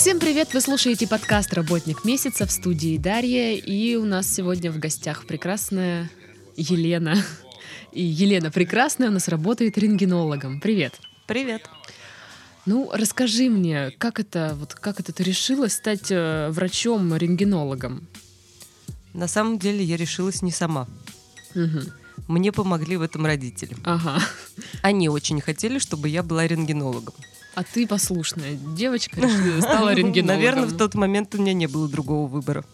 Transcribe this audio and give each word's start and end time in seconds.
Всем 0.00 0.18
привет! 0.18 0.54
Вы 0.54 0.62
слушаете 0.62 1.06
подкаст 1.06 1.52
«Работник 1.52 2.06
месяца» 2.06 2.46
в 2.46 2.50
студии 2.50 2.96
Дарья. 2.96 3.54
И 3.54 3.96
у 3.96 4.06
нас 4.06 4.26
сегодня 4.32 4.72
в 4.72 4.78
гостях 4.78 5.26
прекрасная 5.26 6.10
Елена. 6.56 7.22
И 7.92 8.02
Елена 8.02 8.50
прекрасная 8.50 9.10
у 9.10 9.12
нас 9.12 9.28
работает 9.28 9.76
рентгенологом. 9.76 10.58
Привет! 10.62 10.94
Привет! 11.26 11.68
Ну, 12.64 12.90
расскажи 12.94 13.50
мне, 13.50 13.90
как 13.98 14.20
это, 14.20 14.56
вот, 14.58 14.72
как 14.72 15.00
это 15.00 15.12
ты 15.12 15.22
решила 15.22 15.68
стать 15.68 16.10
э, 16.10 16.48
врачом-рентгенологом? 16.48 18.08
На 19.12 19.28
самом 19.28 19.58
деле 19.58 19.84
я 19.84 19.98
решилась 19.98 20.40
не 20.40 20.50
сама. 20.50 20.88
Угу. 21.54 21.80
Мне 22.26 22.52
помогли 22.52 22.96
в 22.96 23.02
этом 23.02 23.26
родители. 23.26 23.76
Ага. 23.84 24.18
Они 24.80 25.10
очень 25.10 25.42
хотели, 25.42 25.78
чтобы 25.78 26.08
я 26.08 26.22
была 26.22 26.46
рентгенологом. 26.46 27.12
А 27.54 27.64
ты 27.64 27.86
послушная 27.86 28.56
девочка 28.76 29.16
стала 29.60 29.94
рентгенологом. 29.94 30.26
Наверное, 30.26 30.66
в 30.66 30.76
тот 30.76 30.94
момент 30.94 31.34
у 31.34 31.38
меня 31.38 31.52
не 31.52 31.66
было 31.66 31.88
другого 31.88 32.26
выбора. 32.28 32.64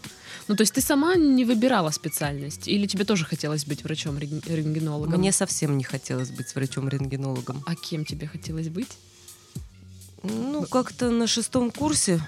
Ну, 0.48 0.54
то 0.54 0.62
есть 0.62 0.74
ты 0.74 0.80
сама 0.80 1.16
не 1.16 1.44
выбирала 1.44 1.90
специальность? 1.90 2.68
Или 2.68 2.86
тебе 2.86 3.04
тоже 3.04 3.24
хотелось 3.24 3.64
быть 3.64 3.82
врачом-рентгенологом? 3.82 5.18
Мне 5.18 5.32
совсем 5.32 5.76
не 5.76 5.82
хотелось 5.82 6.30
быть 6.30 6.54
врачом-рентгенологом. 6.54 7.64
А 7.66 7.74
кем 7.74 8.04
тебе 8.04 8.28
хотелось 8.28 8.68
быть? 8.68 8.96
Ну, 10.22 10.64
как-то 10.66 11.10
на 11.10 11.26
шестом 11.26 11.70
курсе 11.70 12.20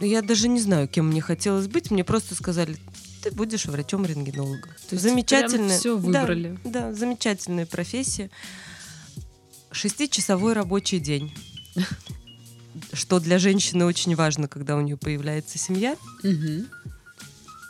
я 0.00 0.22
даже 0.22 0.48
не 0.48 0.60
знаю, 0.60 0.88
кем 0.88 1.08
мне 1.08 1.20
хотелось 1.20 1.68
быть. 1.68 1.90
Мне 1.90 2.04
просто 2.04 2.34
сказали, 2.34 2.76
ты 3.22 3.30
будешь 3.30 3.66
врачом-рентгенологом. 3.66 4.70
То 4.88 4.94
есть 4.94 5.02
замечательная. 5.02 5.78
все 5.78 5.96
выбрали. 5.96 6.58
Да, 6.64 6.90
да, 6.90 6.92
замечательная 6.92 7.66
профессия. 7.66 8.30
Шестичасовой 9.72 10.52
рабочий 10.52 10.98
день. 10.98 11.32
Что 12.92 13.20
для 13.20 13.38
женщины 13.38 13.84
очень 13.84 14.14
важно, 14.14 14.48
когда 14.48 14.76
у 14.76 14.80
нее 14.80 14.96
появляется 14.96 15.58
семья. 15.58 15.96
Угу. 16.22 16.66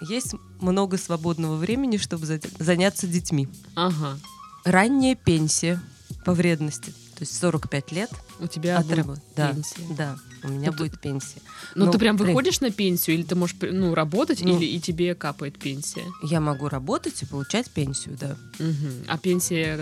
Есть 0.09 0.35
много 0.61 0.97
свободного 0.97 1.57
времени, 1.57 1.97
чтобы 1.99 2.27
за- 2.27 2.41
заняться 2.59 3.07
детьми. 3.07 3.49
Ага. 3.75 4.19
Ранняя 4.65 5.15
пенсия 5.15 5.81
по 6.25 6.33
вредности. 6.33 6.91
То 7.17 7.25
есть 7.25 7.39
45 7.39 7.93
лет 7.93 8.11
У 8.39 8.47
тебя 8.47 8.79
от 8.79 8.87
будет 8.87 8.97
работы. 8.99 9.21
Да, 9.37 9.53
пенсия. 9.53 9.77
да, 9.97 10.19
у 10.43 10.49
меня 10.49 10.71
Ну, 10.71 10.73
ты- 10.73 10.79
будет 10.85 11.01
пенсия. 11.03 11.41
Ну, 11.75 11.87
Ну, 11.87 11.93
ты 11.93 11.99
прям 11.99 12.17
выходишь 12.17 12.61
на 12.61 12.71
пенсию, 12.71 13.17
или 13.17 13.25
ты 13.25 13.35
можешь 13.35 13.57
ну, 13.61 13.95
работать, 13.95 14.41
Ну. 14.43 14.57
или 14.57 14.65
и 14.65 14.81
тебе 14.81 15.15
капает 15.15 15.59
пенсия? 15.59 16.05
Я 16.23 16.41
могу 16.41 16.69
работать 16.69 17.23
и 17.23 17.27
получать 17.27 17.71
пенсию, 17.71 18.17
да. 18.19 18.37
Мгм. 18.59 19.05
А 19.07 19.19
пенсия 19.19 19.77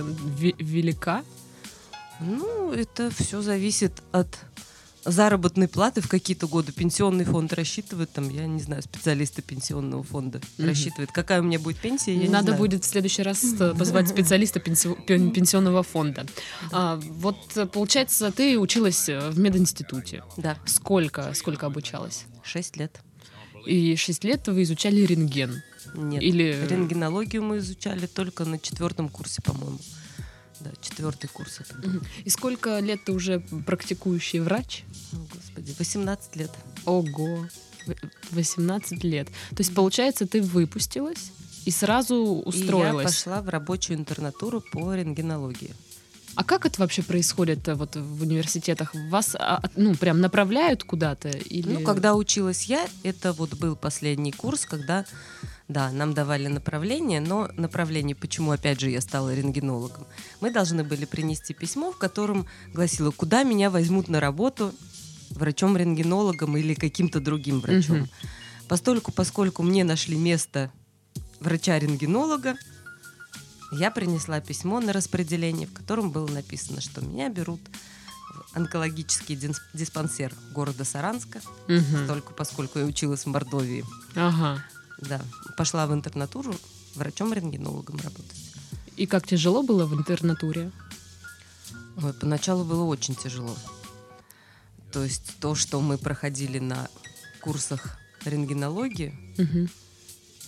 велика? 0.58 1.22
Ну, 2.20 2.72
это 2.72 3.10
все 3.10 3.42
зависит 3.42 4.02
от 4.12 4.38
заработной 5.04 5.68
платы 5.68 6.00
в 6.02 6.08
какие-то 6.08 6.46
годы. 6.48 6.72
Пенсионный 6.72 7.24
фонд 7.24 7.52
рассчитывает, 7.54 8.10
там, 8.12 8.28
я 8.28 8.46
не 8.46 8.60
знаю, 8.60 8.82
специалисты 8.82 9.40
пенсионного 9.40 10.02
фонда 10.02 10.40
Мгм. 10.58 10.68
рассчитывает, 10.68 11.12
какая 11.12 11.40
у 11.40 11.44
меня 11.44 11.58
будет 11.58 11.78
пенсия, 11.78 12.12
я 12.14 12.18
не 12.24 12.28
Надо 12.28 12.48
знаю. 12.48 12.58
будет 12.58 12.84
в 12.84 12.86
следующий 12.86 13.22
раз 13.22 13.42
э, 13.58 13.74
позвать 13.78 14.08
специалиста 14.08 14.58
пенсио- 14.60 15.02
пен- 15.06 15.30
пенсионного 15.30 15.82
фонда. 15.82 16.26
А, 16.72 16.96
вот 16.96 17.38
э, 17.56 17.64
получается, 17.66 18.30
ты 18.32 18.58
училась 18.58 19.08
э, 19.08 19.30
в 19.30 19.38
мединституте. 19.38 20.24
Да, 20.36 20.58
Сколько, 20.66 21.32
сколько 21.34 21.66
обучалась? 21.66 22.24
6 22.42 22.76
лет. 22.76 23.00
И 23.66 23.96
6 23.96 24.24
лет 24.24 24.46
вы 24.48 24.62
изучали 24.64 25.00
рентген. 25.02 25.62
Нет, 25.94 26.22
Или 26.22 26.66
рентгенологию 26.68 27.42
мы 27.42 27.58
изучали 27.58 28.06
только 28.06 28.44
на 28.44 28.58
четвертом 28.58 29.08
курсе, 29.08 29.40
по-моему. 29.42 29.78
Да, 30.60 30.70
четвертый 30.80 31.28
курс 31.28 31.60
это 31.60 31.74
был. 31.78 32.00
И 32.24 32.30
сколько 32.30 32.78
лет 32.80 33.04
ты 33.04 33.12
уже 33.12 33.40
практикующий 33.66 34.40
врач? 34.40 34.84
О, 35.12 35.16
господи, 35.34 35.74
18 35.78 36.36
лет. 36.36 36.50
Ого, 36.84 37.46
в- 37.86 38.34
18 38.34 39.04
лет. 39.04 39.28
То 39.50 39.58
есть, 39.58 39.74
получается, 39.74 40.26
ты 40.26 40.42
выпустилась 40.42 41.30
и 41.64 41.70
сразу 41.70 42.42
И 42.44 42.48
устроилась. 42.48 43.04
я 43.04 43.08
пошла 43.08 43.42
в 43.42 43.48
рабочую 43.48 43.98
интернатуру 43.98 44.62
по 44.72 44.94
рентгенологии. 44.94 45.74
А 46.34 46.44
как 46.44 46.66
это 46.66 46.80
вообще 46.80 47.02
происходит 47.02 47.66
э, 47.66 47.74
вот 47.74 47.96
в 47.96 48.22
университетах? 48.22 48.94
Вас 49.10 49.34
а, 49.34 49.60
ну 49.74 49.94
прям 49.96 50.20
направляют 50.20 50.84
куда-то 50.84 51.30
или? 51.30 51.72
Ну, 51.74 51.80
когда 51.82 52.14
училась 52.14 52.64
я, 52.66 52.86
это 53.02 53.32
вот 53.32 53.54
был 53.54 53.74
последний 53.74 54.30
курс, 54.30 54.64
когда, 54.64 55.04
да, 55.68 55.90
нам 55.92 56.14
давали 56.14 56.46
направление, 56.48 57.20
но 57.20 57.48
направление, 57.56 58.16
почему, 58.16 58.52
опять 58.52 58.80
же, 58.80 58.90
я 58.90 59.00
стала 59.00 59.34
рентгенологом, 59.34 60.06
мы 60.40 60.50
должны 60.50 60.82
были 60.82 61.04
принести 61.04 61.52
письмо, 61.54 61.92
в 61.92 61.98
котором 61.98 62.46
гласило, 62.72 63.10
куда 63.10 63.42
меня 63.42 63.70
возьмут 63.70 64.08
на 64.08 64.18
работу 64.20 64.72
врачом-рентгенологом 65.30 66.56
или 66.56 66.74
каким-то 66.74 67.20
другим 67.20 67.60
врачом. 67.60 67.98
Мгм. 67.98 68.08
Постольку, 68.66 69.12
поскольку 69.12 69.62
мне 69.62 69.84
нашли 69.84 70.16
место 70.16 70.70
врача-рентгенолога, 71.40 72.56
я 73.72 73.90
принесла 73.90 74.40
письмо 74.40 74.80
на 74.80 74.92
распределение, 74.94 75.66
в 75.66 75.72
котором 75.74 76.10
было 76.10 76.26
написано, 76.28 76.80
что 76.80 77.02
меня 77.04 77.28
берут 77.28 77.60
в 78.52 78.56
онкологический 78.56 79.34
дис- 79.36 79.60
диспансер 79.74 80.32
города 80.54 80.84
Саранска, 80.84 81.40
Мгм. 81.68 82.06
только 82.06 82.32
поскольку 82.32 82.78
я 82.78 82.86
училась 82.86 83.24
в 83.24 83.26
Мордовии. 83.26 83.84
Ага. 84.14 84.64
Да, 85.00 85.20
пошла 85.56 85.86
в 85.86 85.92
интернатуру 85.94 86.54
врачом-рентгенологом 86.94 87.96
работать. 88.02 88.36
И 88.96 89.06
как 89.06 89.26
тяжело 89.26 89.62
было 89.62 89.86
в 89.86 89.94
интернатуре? 89.94 90.70
Ой, 92.02 92.12
поначалу 92.12 92.64
было 92.64 92.84
очень 92.84 93.14
тяжело. 93.14 93.56
То 94.92 95.04
есть 95.04 95.34
то, 95.40 95.54
что 95.54 95.80
мы 95.80 95.98
проходили 95.98 96.58
на 96.58 96.88
курсах 97.40 97.98
рентгенологии, 98.24 99.14
Мгм. 99.36 99.68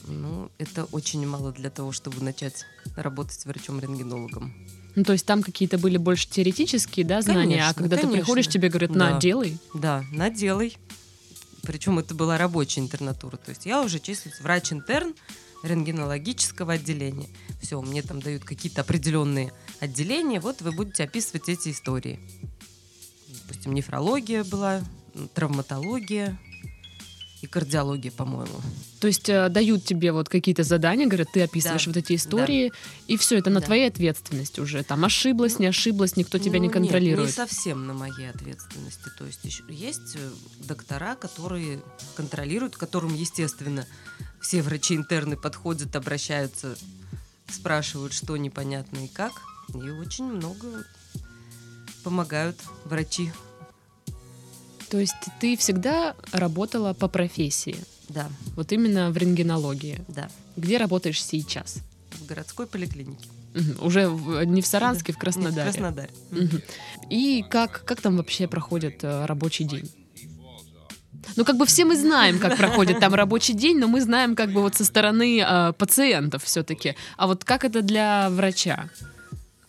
ну, 0.08 0.50
это 0.58 0.84
очень 0.86 1.26
мало 1.26 1.52
для 1.52 1.70
того, 1.70 1.92
чтобы 1.92 2.22
начать 2.22 2.64
работать 2.96 3.44
врачом-рентгенологом. 3.46 4.52
Ну, 4.96 5.04
то 5.04 5.12
есть 5.12 5.24
там 5.26 5.42
какие-то 5.44 5.78
были 5.78 5.98
больше 5.98 6.28
теоретические, 6.28 7.06
да, 7.06 7.22
знания, 7.22 7.38
а 7.62 7.72
Конечно, 7.72 7.74
когда 7.74 7.96
ты 7.96 8.02
конечно. 8.02 8.18
приходишь, 8.24 8.48
тебе 8.48 8.68
говорят, 8.68 8.90
на, 8.90 9.12
Да. 9.12 9.20
делай. 9.20 9.58
Да, 9.74 10.04
наделай. 10.10 10.76
Причем 11.62 11.98
это 11.98 12.14
была 12.14 12.38
рабочая 12.38 12.80
интернатура. 12.80 13.36
То 13.36 13.50
есть 13.50 13.66
я 13.66 13.82
уже 13.82 13.98
числюсь 13.98 14.40
врач-интерн 14.40 15.14
рентгенологического 15.62 16.74
отделения. 16.74 17.28
Все, 17.60 17.80
мне 17.80 18.02
там 18.02 18.20
дают 18.20 18.44
какие-то 18.44 18.80
определенные 18.80 19.52
отделения. 19.80 20.40
Вот 20.40 20.62
вы 20.62 20.72
будете 20.72 21.04
описывать 21.04 21.48
эти 21.48 21.70
истории. 21.70 22.18
Допустим, 23.28 23.74
нефрология 23.74 24.44
была, 24.44 24.82
травматология 25.34 26.38
и 27.42 27.46
кардиология, 27.46 28.10
по-моему. 28.10 28.52
То 29.00 29.06
есть 29.06 29.28
э, 29.28 29.48
дают 29.48 29.84
тебе 29.84 30.12
вот 30.12 30.28
какие-то 30.28 30.62
задания, 30.62 31.06
говорят, 31.06 31.28
ты 31.32 31.42
описываешь 31.42 31.84
Да. 31.86 31.90
вот 31.90 31.96
эти 31.96 32.14
истории, 32.16 32.70
и 33.06 33.16
все, 33.16 33.38
это 33.38 33.48
на 33.50 33.60
Да. 33.60 33.66
твоей 33.66 33.88
ответственности 33.88 34.60
уже. 34.60 34.82
Там 34.82 35.04
ошиблась, 35.04 35.58
не 35.58 35.66
ошиблась, 35.66 36.16
никто 36.16 36.38
тебя 36.38 36.56
Ну, 36.58 36.64
не 36.64 36.68
нет, 36.68 36.72
контролирует. 36.74 37.28
не 37.28 37.32
совсем 37.34 37.86
на 37.86 37.94
моей 37.94 38.28
ответственности. 38.30 39.08
То 39.18 39.24
есть 39.24 39.44
еще 39.44 39.62
есть 39.68 40.16
э, 40.16 40.30
доктора, 40.66 41.14
которые 41.14 41.80
контролируют, 42.14 42.76
которым, 42.76 43.14
естественно, 43.14 43.86
все 44.40 44.60
врачи-интерны 44.62 45.36
подходят, 45.36 45.96
обращаются, 45.96 46.76
спрашивают, 47.50 48.12
что 48.12 48.36
непонятно 48.36 49.04
и 49.04 49.08
как. 49.08 49.32
И 49.74 49.88
очень 49.90 50.24
много 50.24 50.84
помогают 52.04 52.56
врачи. 52.84 53.32
То 54.90 54.98
есть 54.98 55.14
ты 55.40 55.56
всегда 55.56 56.14
работала 56.32 56.92
по 56.94 57.08
профессии, 57.08 57.76
Да, 58.08 58.28
вот 58.56 58.72
именно 58.72 59.10
в 59.10 59.16
рентгенологии. 59.16 60.00
да. 60.08 60.28
Где 60.56 60.78
работаешь 60.78 61.22
сейчас? 61.24 61.78
В 62.10 62.26
городской 62.26 62.66
поликлинике. 62.66 63.28
Уже 63.80 64.08
в- 64.08 64.44
не 64.44 64.60
в 64.62 64.66
Саранске, 64.66 65.12
в 65.12 65.16
Нет, 65.16 65.20
Краснодаре. 65.20 65.70
в 65.70 65.74
Краснодаре. 65.74 66.10
И 67.08 67.44
как, 67.48 67.84
как 67.84 68.00
там 68.00 68.16
вообще 68.16 68.46
проходит 68.48 69.02
э, 69.04 69.26
рабочий 69.26 69.64
день? 69.64 69.90
Ну, 71.36 71.44
как 71.44 71.56
бы 71.56 71.66
все 71.66 71.84
мы 71.84 71.96
знаем, 71.96 72.38
как 72.38 72.56
проходит 72.56 72.98
там 73.00 73.14
рабочий 73.14 73.52
день, 73.54 73.78
но 73.78 73.86
мы 73.88 74.00
знаем 74.00 74.34
как 74.34 74.52
бы 74.52 74.60
вот 74.62 74.74
со 74.74 74.84
стороны 74.84 75.40
э, 75.40 75.72
пациентов 75.74 76.44
все-таки. 76.44 76.94
А 77.16 77.26
вот 77.26 77.44
как 77.44 77.64
это 77.64 77.82
для 77.82 78.28
врача? 78.30 78.88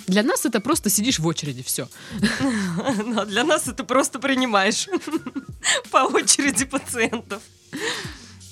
Для 0.07 0.24
нас 0.24 0.45
это 0.45 0.59
просто 0.59 0.89
сидишь 0.89 1.19
в 1.19 1.27
очереди, 1.27 1.63
все. 1.63 1.88
Но 3.06 3.25
для 3.25 3.44
нас 3.44 3.68
это 3.68 3.83
просто 3.83 4.19
принимаешь 4.19 4.88
по 5.92 5.98
очереди 6.06 6.65
пациентов. 6.65 7.42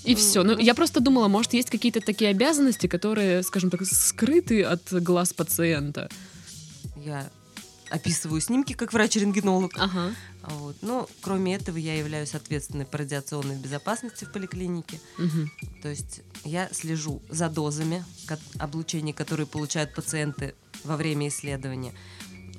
И 0.04 0.16
все. 0.16 0.44
Ну, 0.44 0.58
я 0.58 0.74
просто 0.74 1.00
думала, 1.02 1.28
может, 1.28 1.54
есть 1.54 1.70
какие-то 1.70 2.02
такие 2.02 2.32
обязанности, 2.32 2.88
которые, 2.88 3.44
скажем 3.44 3.70
так, 3.70 3.86
скрыты 3.86 4.64
от 4.64 4.92
глаз 4.92 5.34
пациента. 5.34 6.10
Я 6.96 7.30
описываю 7.90 8.40
снимки 8.42 8.74
как 8.74 8.94
врач-рентгенолог. 8.94 9.74
Ага. 9.76 10.14
Вот. 10.44 10.78
Но 10.82 11.10
кроме 11.22 11.56
этого 11.56 11.78
я 11.78 11.96
являюсь 11.96 12.34
ответственной 12.34 12.86
по 12.86 12.98
радиационной 12.98 13.58
безопасности 13.58 14.26
в 14.26 14.32
поликлинике. 14.32 15.00
Мгм. 15.18 15.52
То 15.82 15.90
есть 15.90 16.22
я 16.44 16.70
слежу 16.72 17.22
за 17.30 17.50
дозами 17.50 18.06
облучения, 18.58 19.14
которые 19.14 19.48
получают 19.48 19.94
пациенты 19.94 20.56
во 20.84 20.96
время 20.98 21.28
исследования. 21.28 21.94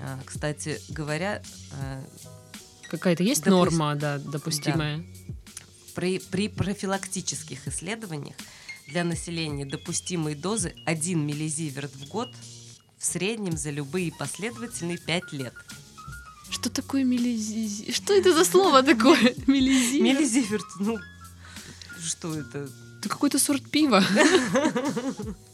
А, 0.00 0.18
Кстати 0.24 0.80
говоря, 0.88 1.42
а, 1.72 2.04
Какая-то 2.88 3.22
есть 3.22 3.42
Допу- 3.44 3.50
норма, 3.50 3.94
да, 3.94 4.18
допустимая? 4.18 5.04
При, 5.94 6.18
при 6.18 6.48
профилактических 6.48 7.68
исследованиях 7.68 8.36
для 8.88 9.04
населения 9.04 9.64
допустимые 9.64 10.34
дозы 10.34 10.74
1 10.86 11.24
миллизиверт 11.24 11.94
в 11.94 12.08
год 12.08 12.28
в 12.98 13.04
среднем 13.04 13.56
за 13.56 13.70
любые 13.70 14.12
последовательные 14.12 14.98
5 14.98 15.32
лет. 15.32 15.54
Что 16.50 16.68
такое 16.68 17.04
мелизи? 17.04 17.92
Что 17.92 18.12
это 18.12 18.32
за 18.34 18.44
слово 18.44 18.82
такое? 18.94 19.34
Мелизи? 19.46 20.00
Миллизиверт, 20.00 20.66
ну, 20.80 20.98
что 22.04 22.34
это? 22.34 22.68
Это 22.98 23.08
какой-то 23.08 23.38
сорт 23.38 23.70
пива. 23.70 24.04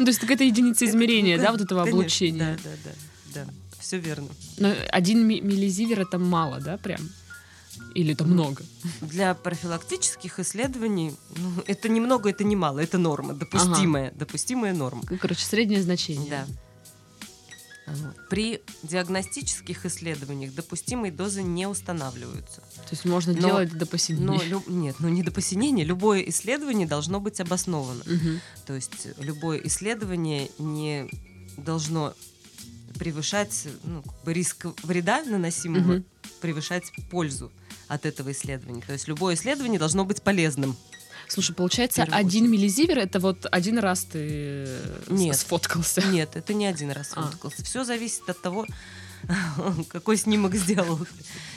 Ну, 0.00 0.06
то 0.06 0.08
есть 0.12 0.18
какая-то 0.20 0.44
единица 0.44 0.86
измерения, 0.86 1.36
Ну, 1.36 1.42
да, 1.42 1.52
вот 1.52 1.60
этого 1.60 1.82
облучения. 1.82 2.58
Да, 2.64 2.70
да, 2.70 2.90
да, 3.34 3.44
да, 3.44 3.50
все 3.78 3.98
верно. 3.98 4.28
Но 4.56 4.72
один 4.90 5.26
ми- 5.26 5.42
миллизивер 5.42 6.00
это 6.00 6.18
мало, 6.18 6.58
да, 6.58 6.78
прям? 6.78 7.10
Или 7.94 8.14
это 8.14 8.24
много? 8.24 8.64
Для 9.02 9.34
профилактических 9.34 10.40
исследований 10.40 11.14
ну, 11.36 11.50
это 11.66 11.90
немного, 11.90 12.30
это 12.30 12.44
немало, 12.44 12.78
это 12.80 12.96
норма, 12.96 13.34
допустимая, 13.34 14.10
допустимая 14.16 14.72
норма. 14.72 15.02
Ну, 15.10 15.18
короче, 15.18 15.44
среднее 15.44 15.82
значение. 15.82 16.30
Да. 16.30 16.46
При 18.28 18.62
диагностических 18.82 19.86
исследованиях 19.86 20.54
допустимые 20.54 21.12
дозы 21.12 21.42
не 21.42 21.66
устанавливаются. 21.66 22.60
То 22.76 22.90
есть 22.92 23.04
можно 23.04 23.32
Но- 23.32 23.40
делать 23.40 23.76
до 23.76 23.86
посинения. 23.86 24.26
Но 24.26 24.42
лю- 24.42 24.64
нет, 24.66 24.96
ну 24.98 25.08
не 25.08 25.22
до 25.22 25.30
посинения. 25.30 25.84
Любое 25.84 26.20
исследование 26.22 26.86
должно 26.86 27.20
быть 27.20 27.40
обосновано. 27.40 28.02
Мгм. 28.06 28.40
То 28.66 28.74
есть 28.74 29.08
любое 29.18 29.58
исследование 29.58 30.50
не 30.58 31.10
должно 31.56 32.14
превышать 32.98 33.66
ну, 33.84 34.02
как 34.02 34.22
бы 34.24 34.32
риск 34.32 34.66
вреда 34.82 35.22
наносимого 35.24 35.80
Мгм. 35.94 36.04
превышать 36.40 36.92
пользу 37.10 37.50
от 37.88 38.06
этого 38.06 38.32
исследования. 38.32 38.82
То 38.86 38.92
есть 38.92 39.08
любое 39.08 39.34
исследование 39.34 39.78
должно 39.78 40.04
быть 40.04 40.22
полезным. 40.22 40.76
Слушай, 41.30 41.54
получается, 41.54 42.02
первую 42.02 42.18
один 42.26 42.50
миллизивер 42.50 42.98
это 42.98 43.20
вот 43.20 43.46
один 43.52 43.78
раз 43.78 44.04
ты 44.04 44.18
э, 44.66 45.02
Нет. 45.08 45.36
сфоткался. 45.36 46.02
Нет, 46.02 46.30
это 46.34 46.52
не 46.54 46.66
один 46.66 46.90
раз 46.90 47.12
А. 47.14 47.22
фоткался. 47.22 47.64
Все 47.64 47.84
зависит 47.84 48.28
от 48.28 48.42
того, 48.42 48.66
какой 49.88 50.16
снимок 50.16 50.54
сделал. 50.56 50.98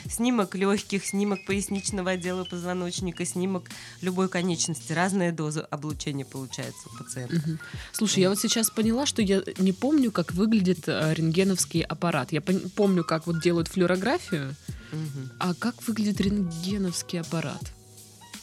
Снимок 0.08 0.54
легких, 0.54 1.04
снимок 1.04 1.44
поясничного 1.46 2.12
отдела 2.12 2.44
позвоночника, 2.44 3.24
снимок 3.24 3.68
любой 4.00 4.28
конечности. 4.28 4.92
Разная 4.92 5.32
доза 5.32 5.62
облучения 5.64 6.24
получается 6.24 6.88
у 6.92 6.96
пациента. 6.96 7.34
Мгм. 7.34 7.58
Слушай, 7.92 8.20
я 8.20 8.28
вот 8.28 8.38
сейчас 8.38 8.70
поняла, 8.70 9.06
что 9.06 9.22
я 9.22 9.42
не 9.58 9.72
помню, 9.72 10.12
как 10.12 10.32
выглядит 10.32 10.84
э, 10.86 11.14
рентгеновский 11.14 11.80
аппарат. 11.80 12.32
Я 12.32 12.42
помню, 12.42 13.02
как 13.02 13.26
вот 13.26 13.42
делают 13.42 13.68
флюорографию, 13.68 14.54
Мгм. 14.92 15.32
а 15.40 15.54
как 15.54 15.82
выглядит 15.88 16.20
рентгеновский 16.20 17.20
аппарат? 17.20 17.62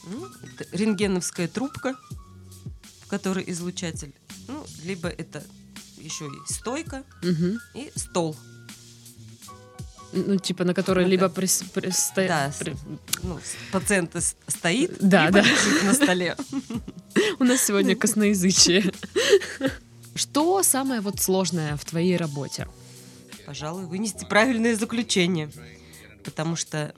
Ну, 0.06 0.28
это 0.44 0.66
рентгеновская 0.76 1.48
трубка, 1.48 1.96
в 3.02 3.08
которой 3.08 3.44
излучатель. 3.48 4.14
Ну, 4.48 4.66
либо 4.84 5.08
это 5.10 5.44
еще 5.98 6.26
есть 6.26 6.60
стойка 6.60 7.04
Мгм. 7.22 7.60
и 7.76 7.92
стол. 7.96 8.36
Ну, 10.14 10.38
типа, 10.38 10.66
на 10.66 10.74
которой 10.74 11.06
Ну, 11.06 11.12
либо 11.12 11.30
да. 11.30 11.34
прис- 11.42 11.64
приста- 11.74 12.28
Да, 12.28 12.54
при- 12.60 12.76
Ну, 13.24 13.40
пациент 13.72 14.16
стоит, 14.48 14.98
Да, 15.00 15.28
либо 15.28 15.42
да. 15.42 15.44
лежит 15.44 15.84
на 15.84 15.94
столе. 15.94 16.36
У 17.40 17.44
нас 17.46 17.62
сегодня 17.64 17.96
косноязычие. 17.96 18.92
Что 20.16 20.62
самое 20.64 21.00
вот 21.00 21.20
сложное 21.22 21.78
в 21.78 21.86
твоей 21.86 22.18
работе? 22.18 22.68
пожалуй, 23.46 23.86
вынести 23.86 24.24
правильное 24.26 24.76
заключение. 24.78 25.50
Потому 26.24 26.56
что 26.56 26.94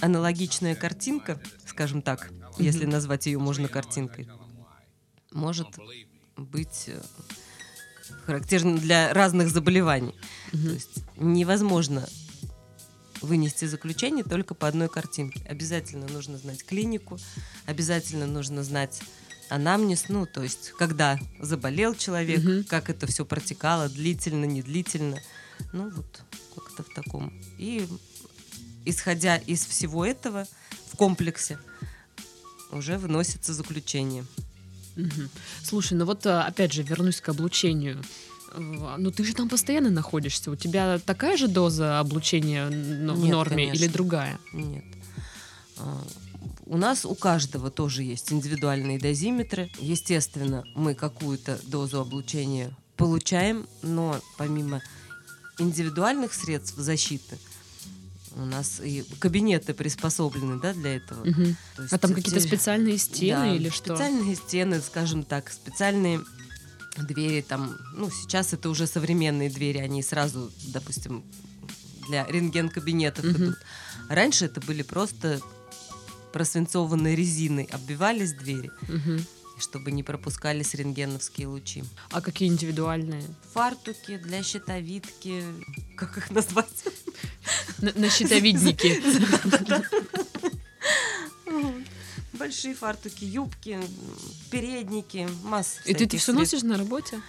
аналогичная 0.00 0.74
картинка, 0.74 1.40
скажем 1.66 2.02
так, 2.02 2.30
если 2.58 2.84
назвать 2.84 3.26
ее 3.26 3.38
можно 3.38 3.68
картинкой, 3.68 4.28
может 5.32 5.68
быть 6.36 6.84
э, 6.86 7.00
характерна 8.26 8.78
для 8.78 9.12
разных 9.12 9.50
заболеваний. 9.50 10.14
То 10.52 10.56
есть 10.58 11.04
невозможно 11.16 12.08
вынести 13.20 13.64
заключение 13.64 14.24
только 14.24 14.54
по 14.54 14.68
одной 14.68 14.88
картинке. 14.88 15.44
Обязательно 15.48 16.06
нужно 16.06 16.38
знать 16.38 16.64
клинику, 16.64 17.18
обязательно 17.66 18.26
нужно 18.26 18.62
знать 18.62 19.00
анамнез, 19.48 20.08
ну, 20.08 20.26
то 20.26 20.42
есть, 20.42 20.72
когда 20.78 21.18
заболел 21.40 21.94
человек, 21.94 22.40
Мгм. 22.44 22.64
как 22.64 22.90
это 22.90 23.06
все 23.06 23.24
протекало, 23.24 23.88
длительно, 23.88 24.44
не 24.44 24.62
длительно. 24.62 25.18
Ну, 25.72 25.90
вот 25.90 26.22
как-то 26.54 26.82
в 26.84 26.94
таком. 26.94 27.32
И 27.56 27.88
исходя 28.84 29.36
из 29.36 29.64
всего 29.66 30.04
этого 30.04 30.46
в 30.92 30.96
комплексе 30.96 31.58
уже 32.72 32.98
выносится 32.98 33.54
заключение. 33.54 34.24
Мгм. 34.96 35.30
Слушай, 35.62 35.94
ну 35.94 36.04
вот 36.04 36.26
а, 36.26 36.44
опять 36.44 36.72
же 36.72 36.82
вернусь 36.82 37.20
к 37.20 37.28
облучению. 37.28 38.02
Э, 38.52 38.96
Ну 38.98 39.10
ты 39.10 39.24
же 39.24 39.34
там 39.34 39.48
постоянно 39.48 39.90
находишься. 39.90 40.50
У 40.50 40.56
тебя 40.56 40.98
такая 40.98 41.36
же 41.36 41.48
доза 41.48 42.00
облучения 42.00 42.66
в 42.66 42.72
Нет, 42.72 43.30
норме 43.30 43.64
или 43.64 43.72
конечно. 43.72 43.92
другая? 43.92 44.38
Нет. 44.52 44.84
А, 45.76 46.02
У 46.66 46.76
нас 46.76 47.04
у 47.04 47.14
каждого 47.14 47.70
тоже 47.70 48.02
есть 48.02 48.32
индивидуальные 48.32 48.98
дозиметры. 48.98 49.70
Естественно, 49.78 50.64
мы 50.74 50.94
какую-то 50.94 51.58
дозу 51.64 52.00
облучения 52.00 52.70
получаем, 52.96 53.66
но 53.82 54.20
помимо 54.36 54.82
индивидуальных 55.58 56.34
средств 56.34 56.76
защиты, 56.76 57.38
у 58.38 58.44
нас 58.44 58.80
и 58.80 59.04
кабинеты 59.18 59.74
приспособлены 59.74 60.60
да, 60.60 60.72
для 60.72 60.96
этого. 60.96 61.24
То 61.76 61.82
есть 61.82 61.92
А 61.92 61.98
там 61.98 62.14
какие-то 62.14 62.40
специальные 62.40 62.98
стены 62.98 63.40
да, 63.40 63.54
или 63.56 63.68
что? 63.68 63.96
Специальные 63.96 64.36
стены, 64.36 64.80
скажем 64.80 65.24
так, 65.24 65.50
специальные 65.50 66.20
двери 66.96 67.42
там, 67.42 67.76
ну, 67.94 68.10
сейчас 68.10 68.52
это 68.52 68.68
уже 68.70 68.86
современные 68.86 69.50
двери, 69.50 69.78
они 69.78 70.02
сразу, 70.02 70.50
допустим, 70.72 71.24
для 72.08 72.26
рентген-кабинетов 72.26 73.24
Мгм. 73.24 73.36
идут. 73.36 73.58
Раньше 74.08 74.46
это 74.46 74.60
были 74.60 74.82
просто 74.82 75.40
просвинцованной 76.32 77.14
резиной, 77.14 77.64
оббивались 77.64 78.32
двери, 78.32 78.70
Мгм. 78.88 79.24
Чтобы 79.58 79.90
не 79.90 80.02
пропускались 80.02 80.74
рентгеновские 80.74 81.46
лучи. 81.46 81.84
А 82.10 82.20
какие 82.20 82.48
индивидуальные? 82.48 83.24
Фартуки 83.52 84.16
для 84.18 84.42
щитовидки, 84.42 85.44
как 85.96 86.18
их 86.18 86.30
назвать? 86.30 86.84
На, 87.78 87.92
на 87.94 88.10
щитовиднике. 88.10 89.02
Большие 92.32 92.74
фартуки, 92.74 93.24
юбки, 93.24 93.80
передники, 94.50 95.28
масса 95.42 95.80
И 95.84 95.94
ты 95.94 96.04
это 96.04 96.16
все 96.18 96.32
носишь 96.32 96.62
на 96.62 96.78
работе? 96.78 97.20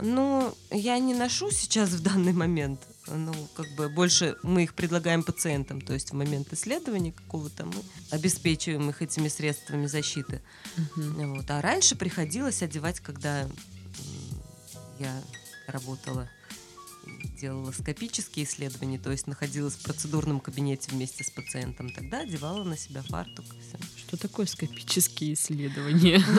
Ну, 0.00 0.54
я 0.70 0.98
не 0.98 1.14
ношу 1.14 1.50
сейчас 1.50 1.90
в 1.90 2.02
данный 2.02 2.32
момент. 2.32 2.80
Ну, 3.14 3.32
как 3.54 3.66
бы 3.76 3.88
больше 3.88 4.36
мы 4.42 4.64
их 4.64 4.74
предлагаем 4.74 5.22
пациентам. 5.22 5.80
То 5.80 5.94
есть 5.94 6.10
в 6.10 6.14
момент 6.14 6.52
исследования 6.52 7.12
какого-то 7.12 7.66
мы 7.66 7.82
обеспечиваем 8.10 8.88
их 8.90 9.02
этими 9.02 9.28
средствами 9.28 9.86
защиты. 9.86 10.42
Мгм. 10.96 11.36
Вот. 11.36 11.50
А 11.50 11.60
раньше 11.62 11.96
приходилось 11.96 12.62
одевать, 12.62 13.00
когда 13.00 13.48
я 14.98 15.22
работала 15.66 16.28
делала 17.40 17.72
скопические 17.72 18.44
исследования, 18.44 18.98
то 18.98 19.10
есть 19.10 19.26
находилась 19.26 19.74
в 19.74 19.82
процедурном 19.82 20.40
кабинете 20.40 20.90
вместе 20.90 21.24
с 21.24 21.30
пациентом, 21.30 21.90
тогда 21.90 22.20
одевала 22.20 22.64
на 22.64 22.76
себя 22.76 23.02
фартук. 23.02 23.46
и 23.46 23.60
всё. 23.60 23.78
Что 23.96 24.16
такое 24.16 24.46
скопические 24.46 25.34
исследования? 25.34 26.22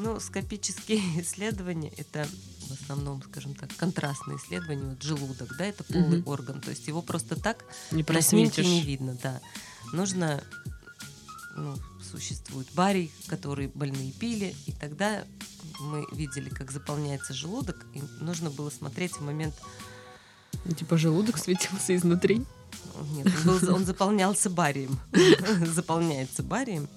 Ну, 0.00 0.20
скопические 0.20 1.00
исследования 1.20 1.92
это 1.96 2.28
в 2.68 2.82
основном, 2.82 3.22
скажем 3.22 3.54
так, 3.54 3.74
контрастные 3.76 4.38
исследования. 4.38 4.90
Вот 4.90 5.02
желудок, 5.02 5.56
да, 5.56 5.64
это 5.66 5.84
полый 5.84 6.18
Мгм. 6.20 6.28
орган. 6.28 6.60
То 6.60 6.70
есть 6.70 6.86
его 6.86 7.02
просто 7.02 7.36
так 7.36 7.64
Не 7.90 8.04
на 8.08 8.20
снимке 8.22 8.64
не 8.64 8.82
видно, 8.82 9.16
да. 9.22 9.40
Нужно, 9.92 10.42
ну, 11.56 11.76
существует 12.10 12.68
барий, 12.74 13.10
который 13.26 13.68
больные 13.68 14.12
пили, 14.12 14.54
и 14.66 14.72
тогда 14.72 15.24
мы 15.80 16.06
видели, 16.12 16.48
как 16.48 16.70
заполняется 16.70 17.34
желудок, 17.34 17.86
и 17.94 18.02
нужно 18.22 18.50
было 18.50 18.70
смотреть 18.70 19.12
в 19.12 19.20
момент, 19.20 19.54
Типа 20.76 20.96
желудок 20.98 21.38
светился 21.38 21.94
изнутри. 21.94 22.44
нет, 23.12 23.26
он, 23.46 23.58
был- 23.58 23.74
он 23.74 23.84
заполнялся 23.84 24.50
барием, 24.50 24.98
заполняется 25.66 26.42
барием, 26.42 26.88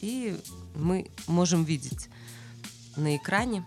и 0.00 0.38
мы 0.74 1.10
можем 1.26 1.64
видеть 1.64 2.08
на 2.96 3.16
экране 3.16 3.64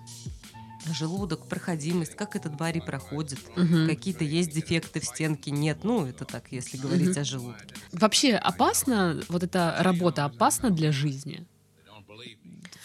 желудок, 0.89 1.47
проходимость, 1.47 2.15
как 2.15 2.35
этот 2.35 2.55
барий 2.55 2.81
проходит, 2.81 3.39
Мгм. 3.55 3.87
какие-то 3.87 4.23
есть 4.23 4.51
дефекты 4.51 4.99
в 4.99 5.05
стенке, 5.05 5.51
нет, 5.51 5.83
ну 5.83 6.05
это 6.05 6.25
так, 6.25 6.51
если 6.51 6.77
говорить 6.77 7.09
Мгм. 7.09 7.21
о 7.21 7.23
желудке. 7.23 7.75
Вообще 7.91 8.35
опасно, 8.35 9.21
вот 9.29 9.43
эта 9.43 9.75
работа 9.79 10.25
опасна 10.25 10.69
для 10.71 10.91
жизни? 10.91 11.45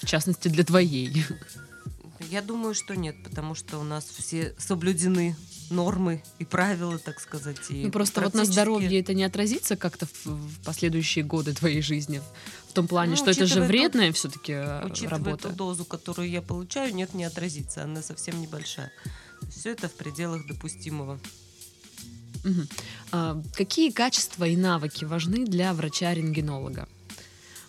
В 0.03 0.07
частности, 0.07 0.49
для 0.49 0.65
твоей. 0.65 1.25
Я 2.31 2.43
думаю, 2.43 2.75
что 2.75 2.95
нет, 2.97 3.17
потому 3.23 3.55
что 3.55 3.79
у 3.79 3.85
нас 3.85 4.05
все 4.05 4.55
соблюдены 4.59 5.37
нормы 5.71 6.23
и 6.39 6.45
правила, 6.45 6.99
так 6.99 7.21
сказать. 7.21 7.59
И 7.71 7.85
Ну 7.85 7.91
просто 7.91 8.21
вот 8.21 8.27
на 8.35 8.39
практически- 8.41 8.53
здоровье 8.53 9.01
это 9.01 9.15
не 9.15 9.25
отразится 9.25 9.77
как-то 9.77 10.07
в, 10.07 10.27
в 10.27 10.65
последующие 10.65 11.25
годы 11.25 11.53
твоей 11.55 11.83
жизни. 11.83 12.21
В 12.69 12.73
том 12.73 12.87
плане, 12.89 13.13
Ну, 13.13 13.17
что 13.17 13.31
это 13.31 13.41
же 13.41 13.45
учитывая 13.47 13.69
вредная 13.69 14.13
все-таки 14.13 14.55
Учитывая 14.85 15.11
работа. 15.19 15.49
ту 15.49 15.55
дозу, 15.55 15.85
которую 15.85 16.29
я 16.31 16.43
получаю, 16.43 16.95
нет, 16.95 17.15
не 17.15 17.25
отразится. 17.25 17.85
Она 17.85 18.03
совсем 18.03 18.41
небольшая. 18.41 18.93
Все 19.51 19.71
это 19.71 19.89
в 19.89 19.93
пределах 19.95 20.47
допустимого. 20.47 21.19
Мгм. 22.45 22.69
А, 23.13 23.43
какие 23.55 23.91
качества 23.91 24.45
и 24.45 24.57
навыки 24.57 25.05
важны 25.05 25.45
для 25.47 25.73
врача-рентгенолога? 25.75 26.89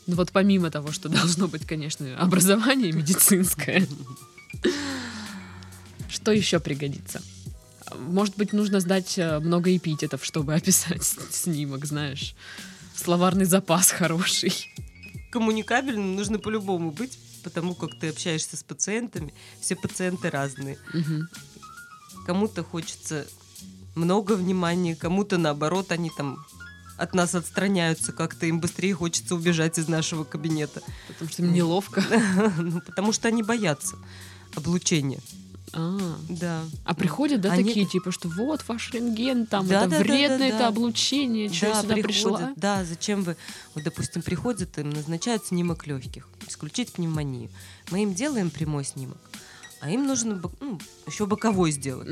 Ну 0.06 0.16
вот 0.16 0.32
помимо 0.32 0.70
того, 0.72 0.92
что 0.92 1.10
должно 1.10 1.48
быть, 1.48 1.66
конечно, 1.66 2.18
образование 2.18 2.92
медицинское, 2.92 3.88
что 6.10 6.32
еще 6.32 6.60
пригодится? 6.60 7.22
Может 7.96 8.36
быть, 8.36 8.54
нужно 8.54 8.80
сдать 8.80 9.18
э, 9.18 9.40
много 9.40 9.76
эпитетов, 9.76 10.26
чтобы 10.26 10.54
описать 10.56 11.04
снимок, 11.32 11.86
знаешь? 11.86 12.36
Словарный 12.96 13.46
запас 13.46 13.92
хороший. 13.92 14.54
Коммуникабельным 15.32 16.16
нужно 16.16 16.40
по-любому 16.40 16.92
быть, 16.92 17.18
потому 17.44 17.76
как 17.76 17.98
ты 18.00 18.10
общаешься 18.10 18.58
с 18.58 18.64
пациентами. 18.64 19.34
Все 19.62 19.76
пациенты 19.76 20.30
разные. 20.30 20.78
Мгм. 20.94 21.30
Кому-то 22.26 22.64
хочется 22.64 23.26
много 23.96 24.34
внимания, 24.34 24.96
кому-то 24.96 25.38
наоборот, 25.38 25.92
они 25.92 26.12
там 26.16 26.46
от 26.98 27.14
нас 27.14 27.36
отстраняются, 27.36 28.12
как-то 28.12 28.48
им 28.48 28.60
быстрее 28.60 28.96
хочется 28.96 29.36
убежать 29.36 29.78
из 29.78 29.88
нашего 29.88 30.24
кабинета. 30.24 30.82
Потому 31.08 31.30
что 31.30 31.44
им 31.44 31.54
неловко. 31.54 32.04
Ну, 32.58 32.82
потому 32.82 33.14
что 33.14 33.28
они 33.28 33.44
боятся 33.44 33.96
облучения. 34.58 35.20
А, 35.74 35.98
Да. 36.30 36.64
А 36.86 36.94
приходят, 36.96 37.42
да, 37.42 37.52
Они- 37.52 37.64
такие, 37.66 37.86
типа, 37.86 38.12
что 38.12 38.30
вот 38.30 38.64
ваш 38.68 38.92
рентген, 38.94 39.46
там, 39.46 39.68
Да, 39.68 39.82
это 39.82 39.90
да, 39.92 39.98
да, 39.98 40.04
вредно, 40.04 40.38
да, 40.40 40.46
это 40.48 40.58
да. 40.60 40.68
облучение, 40.70 41.52
что 41.52 41.68
я 41.68 41.74
Да, 41.74 41.82
сюда 41.82 41.94
приходят, 41.96 42.14
пришла. 42.14 42.54
Да, 42.56 42.86
зачем 42.86 43.24
вы, 43.24 43.36
вот, 43.76 43.84
допустим, 43.84 44.22
приходят, 44.22 44.78
им 44.78 44.90
назначают 44.90 45.46
снимок 45.46 45.86
легких, 45.86 46.28
исключить 46.48 46.94
пневмонию. 46.94 47.50
Мы 47.92 48.04
им 48.04 48.14
делаем 48.14 48.50
прямой 48.50 48.86
снимок, 48.86 49.18
а 49.82 49.92
им 49.92 50.08
нужно 50.08 50.42
ну, 50.62 50.80
еще 51.06 51.26
боковой 51.26 51.72
сделать. 51.72 52.10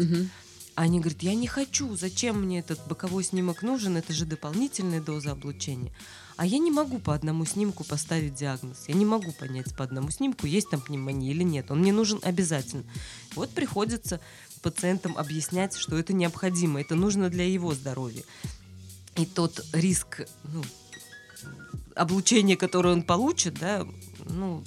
А 0.77 0.81
Они 0.81 0.99
говорят, 0.99 1.23
я 1.23 1.33
не 1.35 1.47
хочу, 1.47 1.95
зачем 1.95 2.41
мне 2.43 2.59
этот 2.59 2.85
боковой 2.87 3.23
снимок 3.23 3.63
нужен, 3.63 3.95
это 3.95 4.11
же 4.11 4.25
дополнительная 4.25 4.99
доза 5.01 5.31
облучения. 5.31 5.93
А 6.37 6.45
я 6.45 6.57
не 6.57 6.69
могу 6.71 6.99
по 6.99 7.13
одному 7.13 7.45
снимку 7.45 7.83
поставить 7.83 8.35
диагноз. 8.35 8.85
Я 8.87 8.95
не 8.95 9.05
могу 9.05 9.31
понять 9.31 9.73
по 9.75 9.83
одному 9.83 10.11
снимку, 10.11 10.47
есть 10.47 10.69
там 10.69 10.81
пневмония 10.81 11.31
или 11.31 11.43
нет. 11.43 11.71
Он 11.71 11.79
мне 11.79 11.93
нужен 11.93 12.19
обязательно. 12.23 12.83
Вот 13.35 13.51
приходится 13.51 14.19
пациентам 14.61 15.17
объяснять, 15.17 15.75
что 15.77 15.97
это 15.97 16.11
необходимо, 16.11 16.81
это 16.81 16.95
нужно 16.95 17.29
для 17.29 17.47
его 17.47 17.73
здоровья. 17.73 18.23
И 19.15 19.25
тот 19.25 19.63
риск 19.71 20.27
ну, 20.43 20.63
облучения, 21.95 22.57
которое 22.57 22.93
он 22.93 23.03
получит, 23.03 23.59
да, 23.59 23.87
ну, 24.25 24.63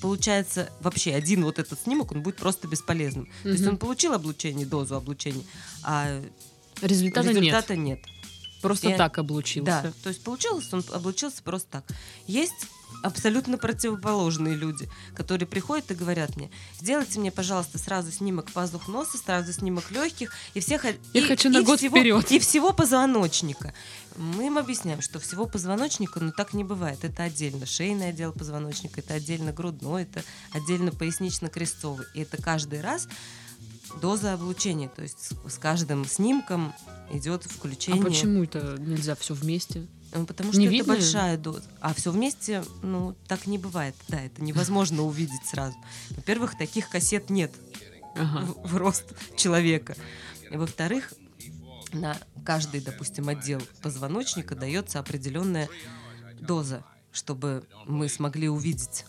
получается 0.00 0.70
вообще 0.80 1.14
один 1.14 1.42
вот 1.44 1.58
этот 1.58 1.80
снимок, 1.80 2.12
он 2.12 2.22
будет 2.22 2.36
просто 2.36 2.68
бесполезным. 2.68 3.28
То 3.42 3.48
есть 3.48 3.66
он 3.66 3.78
получил 3.78 4.12
облучение, 4.12 4.66
дозу 4.66 4.94
облучения, 4.94 5.44
а 5.82 6.22
Результата, 6.82 7.28
результата 7.30 7.76
нет. 7.76 7.98
нет. 7.98 8.17
Просто 8.62 8.88
Я- 8.90 8.96
так 8.96 9.18
облучился. 9.18 9.82
Да, 9.82 9.92
то 10.02 10.08
есть 10.08 10.22
получилось, 10.22 10.72
он 10.72 10.84
облучился 10.92 11.42
просто 11.42 11.68
так. 11.70 11.84
Есть 12.26 12.66
абсолютно 13.02 13.58
противоположные 13.58 14.54
люди, 14.56 14.88
которые 15.14 15.46
приходят 15.46 15.90
и 15.90 15.94
говорят 15.94 16.36
мне, 16.36 16.50
сделайте 16.80 17.20
мне, 17.20 17.30
пожалуйста, 17.30 17.78
сразу 17.78 18.10
снимок 18.10 18.50
пазух 18.50 18.88
носа, 18.88 19.18
сразу 19.18 19.52
снимок 19.52 19.90
легких 19.90 20.32
и 20.54 20.60
всех... 20.60 20.84
Я 20.84 20.92
и- 21.12 21.20
хочу 21.20 21.50
на 21.50 21.58
и 21.58 21.64
год 21.64 21.78
всего- 21.78 21.96
вперед. 21.96 22.32
И 22.32 22.38
всего 22.38 22.72
позвоночника. 22.72 23.74
Мы 24.16 24.46
им 24.46 24.58
объясняем, 24.58 25.00
что 25.02 25.20
всего 25.20 25.46
позвоночника, 25.46 26.18
ну 26.18 26.32
так 26.32 26.54
не 26.54 26.64
бывает. 26.64 27.04
Это 27.04 27.22
отдельно 27.24 27.66
шейный 27.66 28.08
отдел 28.08 28.32
позвоночника, 28.32 29.00
это 29.00 29.14
отдельно 29.14 29.52
грудной, 29.52 30.02
это 30.02 30.24
отдельно 30.52 30.90
пояснично-крестцовый. 30.90 32.06
И 32.14 32.22
это 32.22 32.40
каждый 32.42 32.80
раз 32.80 33.06
доза 34.00 34.34
облучения. 34.34 34.88
То 34.88 35.02
есть 35.02 35.32
с, 35.46 35.58
каждым 35.58 36.04
снимком 36.04 36.72
идет 37.12 37.46
А 37.46 37.48
включение. 37.48 38.02
почему 38.02 38.44
это 38.44 38.76
нельзя 38.78 39.14
все 39.14 39.34
вместе? 39.34 39.86
Ну, 40.14 40.24
Потому 40.24 40.52
что 40.52 40.60
Не 40.60 40.66
это 40.66 40.72
видно? 40.74 40.94
большая 40.94 41.36
доза. 41.36 41.62
А 41.80 41.92
все 41.92 42.10
вместе, 42.10 42.64
ну, 42.82 43.14
так 43.26 43.46
не 43.46 43.58
бывает. 43.58 43.94
Да, 44.08 44.20
это 44.20 44.42
невозможно 44.42 45.02
увидеть 45.02 45.44
сразу. 45.46 45.76
Во-первых, 46.10 46.56
таких 46.56 46.88
кассет 46.88 47.28
нет 47.30 47.52
Ага. 48.14 48.46
в, 48.46 48.72
в 48.72 48.76
рост 48.76 49.04
человека. 49.36 49.96
И 50.50 50.56
во-вторых, 50.56 51.12
на 51.92 52.16
каждый, 52.44 52.80
допустим, 52.80 53.28
отдел 53.28 53.60
позвоночника 53.82 54.54
дается 54.54 54.98
определенная 54.98 55.68
доза, 56.40 56.84
чтобы 57.12 57.64
мы 57.86 58.08
смогли 58.08 58.48
увидеть 58.48 59.04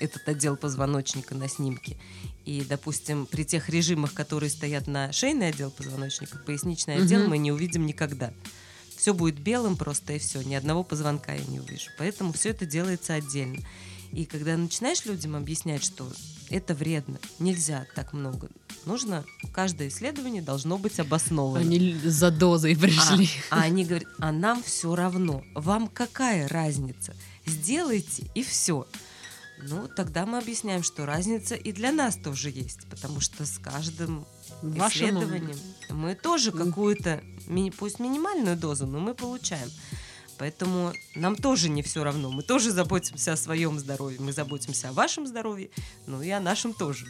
этот 0.00 0.26
отдел 0.28 0.56
позвоночника 0.56 1.34
на 1.34 1.48
снимке. 1.48 1.96
И, 2.44 2.64
допустим, 2.68 3.26
при 3.26 3.44
тех 3.44 3.68
режимах, 3.68 4.12
которые 4.14 4.50
стоят 4.50 4.86
на 4.86 5.12
шейный 5.12 5.48
отдел 5.48 5.70
позвоночника, 5.70 6.38
поясничный 6.38 6.96
отдел 6.96 7.20
Мгм. 7.20 7.30
мы 7.30 7.38
не 7.38 7.52
увидим 7.52 7.86
никогда. 7.86 8.32
Все 8.96 9.14
будет 9.14 9.38
белым 9.38 9.76
просто 9.76 10.14
и 10.14 10.18
все, 10.18 10.42
ни 10.42 10.54
одного 10.54 10.82
позвонка 10.82 11.32
я 11.32 11.44
не 11.46 11.60
увижу. 11.60 11.90
Поэтому 11.98 12.32
все 12.32 12.50
это 12.50 12.66
делается 12.66 13.14
отдельно. 13.14 13.58
И 14.12 14.24
когда 14.24 14.56
начинаешь 14.56 15.04
людям 15.04 15.36
объяснять, 15.36 15.84
что 15.84 16.10
это 16.50 16.74
вредно, 16.74 17.18
нельзя 17.38 17.86
так 17.94 18.12
много, 18.12 18.48
нужно, 18.84 19.24
каждое 19.52 19.88
исследование 19.88 20.42
должно 20.42 20.78
быть 20.78 20.98
обосновано. 20.98 21.60
Они 21.60 21.94
за 22.04 22.30
дозой 22.30 22.76
пришли. 22.76 23.28
А, 23.50 23.60
а 23.60 23.62
они 23.62 23.84
говорят, 23.84 24.08
а 24.18 24.32
нам 24.32 24.62
все 24.62 24.94
равно. 24.96 25.44
Вам 25.54 25.86
какая 25.88 26.48
разница? 26.48 27.14
Сделайте 27.46 28.24
и 28.34 28.42
все. 28.42 28.86
Ну, 29.62 29.88
тогда 29.88 30.26
мы 30.26 30.38
объясняем, 30.38 30.82
что 30.82 31.06
разница 31.06 31.54
и 31.54 31.72
для 31.72 31.92
нас 31.92 32.16
тоже 32.16 32.50
есть, 32.50 32.88
потому 32.88 33.20
что 33.20 33.44
с 33.44 33.58
каждым 33.58 34.26
Ваше 34.62 35.04
исследованием 35.04 35.58
мы 35.90 36.14
тоже 36.14 36.52
какую-то, 36.52 37.22
пусть 37.78 37.98
минимальную 37.98 38.56
дозу, 38.56 38.86
но 38.86 39.00
мы 39.00 39.14
получаем. 39.14 39.70
Поэтому 40.38 40.94
нам 41.14 41.36
тоже 41.36 41.68
не 41.68 41.82
все 41.82 42.02
равно. 42.02 42.30
Мы 42.30 42.42
тоже 42.42 42.70
заботимся 42.70 43.34
о 43.34 43.36
своем 43.36 43.78
здоровье. 43.78 44.18
Мы 44.20 44.32
заботимся 44.32 44.88
о 44.88 44.92
вашем 44.92 45.26
здоровье, 45.26 45.68
ну 46.06 46.22
и 46.22 46.30
о 46.30 46.40
нашем 46.40 46.72
тоже. 46.72 47.04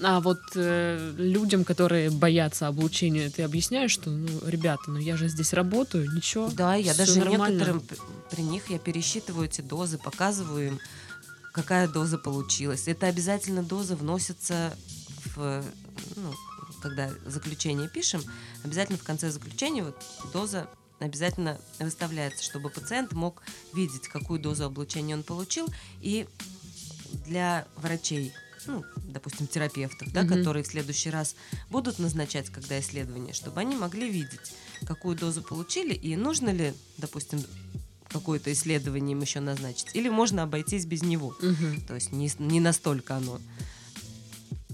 А 0.00 0.20
вот 0.20 0.40
э, 0.54 1.14
людям, 1.16 1.64
которые 1.64 2.10
боятся 2.10 2.66
облучения, 2.66 3.30
ты 3.30 3.42
объясняешь, 3.42 3.90
что, 3.90 4.10
ну, 4.10 4.28
ребята, 4.46 4.84
ну 4.88 4.98
я 4.98 5.16
же 5.16 5.28
здесь 5.28 5.52
работаю, 5.52 6.10
ничего. 6.10 6.48
Да, 6.48 6.74
я 6.74 6.94
даже 6.94 7.18
нормально. 7.18 7.52
некоторым 7.52 7.82
при 8.30 8.42
них 8.42 8.70
я 8.70 8.78
пересчитываю 8.78 9.46
эти 9.46 9.60
дозы, 9.60 9.98
показываю 9.98 10.68
им, 10.68 10.80
какая 11.52 11.86
доза 11.88 12.18
получилась. 12.18 12.88
Это 12.88 13.06
обязательно 13.06 13.62
доза 13.62 13.94
вносится 13.94 14.76
в, 15.36 15.62
ну, 16.16 16.34
когда 16.80 17.10
заключение 17.26 17.88
пишем, 17.88 18.22
обязательно 18.64 18.98
в 18.98 19.04
конце 19.04 19.30
заключения 19.30 19.84
вот 19.84 20.02
доза 20.32 20.68
обязательно 20.98 21.60
выставляется, 21.78 22.44
чтобы 22.44 22.70
пациент 22.70 23.12
мог 23.12 23.42
видеть, 23.74 24.08
какую 24.08 24.40
дозу 24.40 24.64
облучения 24.64 25.16
он 25.16 25.22
получил, 25.22 25.68
и 26.00 26.26
для 27.26 27.66
врачей, 27.76 28.32
ну, 28.66 28.84
допустим, 28.96 29.46
терапевтов, 29.46 30.12
да, 30.12 30.22
Мгм. 30.22 30.38
которые 30.38 30.62
в 30.62 30.68
следующий 30.68 31.10
раз 31.10 31.34
будут 31.70 31.98
назначать, 31.98 32.50
когда 32.50 32.78
исследование, 32.80 33.34
чтобы 33.34 33.60
они 33.60 33.76
могли 33.76 34.10
видеть, 34.10 34.52
какую 34.86 35.16
дозу 35.16 35.42
получили 35.42 35.92
и 35.92 36.16
нужно 36.16 36.50
ли, 36.50 36.72
допустим, 36.98 37.44
какое-то 38.12 38.52
исследование 38.52 39.12
им 39.12 39.20
еще 39.22 39.40
назначить, 39.40 39.88
или 39.94 40.08
можно 40.08 40.42
обойтись 40.42 40.86
без 40.86 41.02
него. 41.02 41.34
Мгм. 41.40 41.80
То 41.88 41.94
есть 41.94 42.12
не, 42.12 42.30
не 42.38 42.60
настолько 42.60 43.16
оно. 43.16 43.40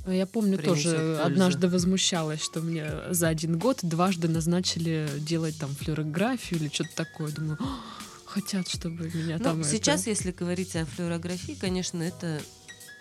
Я 0.06 0.26
помню, 0.26 0.58
тоже 0.58 0.90
пользу. 0.90 1.22
однажды 1.22 1.68
возмущалась, 1.68 2.42
что 2.42 2.60
мне 2.60 2.90
за 3.10 3.28
один 3.28 3.58
год 3.58 3.80
дважды 3.82 4.28
назначили 4.28 5.08
делать 5.18 5.58
там 5.58 5.70
флюорографию 5.74 6.60
или 6.60 6.70
что-то 6.72 6.94
такое. 6.94 7.30
Думаю, 7.30 7.58
«А, 7.60 7.80
хотят, 8.24 8.68
чтобы 8.68 9.10
меня 9.12 9.36
Ну, 9.38 9.44
там... 9.44 9.60
это». 9.60 9.68
сейчас, 9.68 10.06
если 10.06 10.30
говорить 10.30 10.76
о 10.76 10.86
флюорографии, 10.86 11.56
конечно, 11.60 12.02
это 12.02 12.40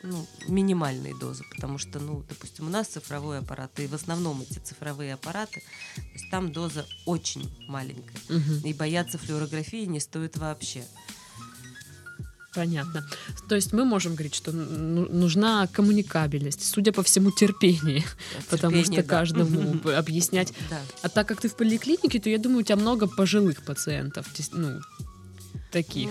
ну, 0.04 0.28
минимальные 0.48 1.16
дозы, 1.16 1.44
потому 1.56 1.78
что, 1.78 2.00
ну, 2.00 2.24
допустим, 2.30 2.68
у 2.68 2.70
нас 2.70 2.88
цифровой 2.88 3.40
аппарат, 3.40 3.80
и 3.80 3.88
в 3.88 3.94
основном 3.94 4.42
эти 4.42 4.60
цифровые 4.60 5.14
аппараты, 5.14 5.62
то 5.96 6.14
есть 6.14 6.30
там 6.32 6.52
доза 6.52 6.86
очень 7.06 7.50
маленькая. 7.68 8.20
Мгм. 8.30 8.62
И 8.64 8.74
бояться 8.74 9.18
флюорографии 9.18 9.86
не 9.86 10.00
стоит 10.00 10.38
вообще. 10.38 10.84
Понятно. 12.54 13.08
То 13.48 13.54
есть 13.56 13.72
мы 13.72 13.86
можем 13.86 14.16
говорить, 14.16 14.34
что 14.34 14.52
ну- 14.52 15.08
нужна 15.12 15.68
коммуникабельность, 15.68 16.64
судя 16.66 16.92
по 16.92 17.04
всему, 17.04 17.30
терпение, 17.30 18.04
потому 18.50 18.74
Терпение, 18.74 19.02
что 19.02 19.10
да. 19.10 19.18
каждому 19.20 19.90
объяснять. 19.96 20.54
Да. 20.70 20.82
А 21.04 21.10
так 21.10 21.28
как 21.28 21.40
ты 21.40 21.50
в 21.50 21.56
поликлинике, 21.56 22.20
то 22.20 22.30
я 22.30 22.40
думаю, 22.40 22.62
у 22.62 22.64
тебя 22.64 22.78
много 22.78 23.08
пожилых 23.08 23.64
пациентов, 23.64 24.26
ну, 24.54 24.80
таких. 25.72 26.10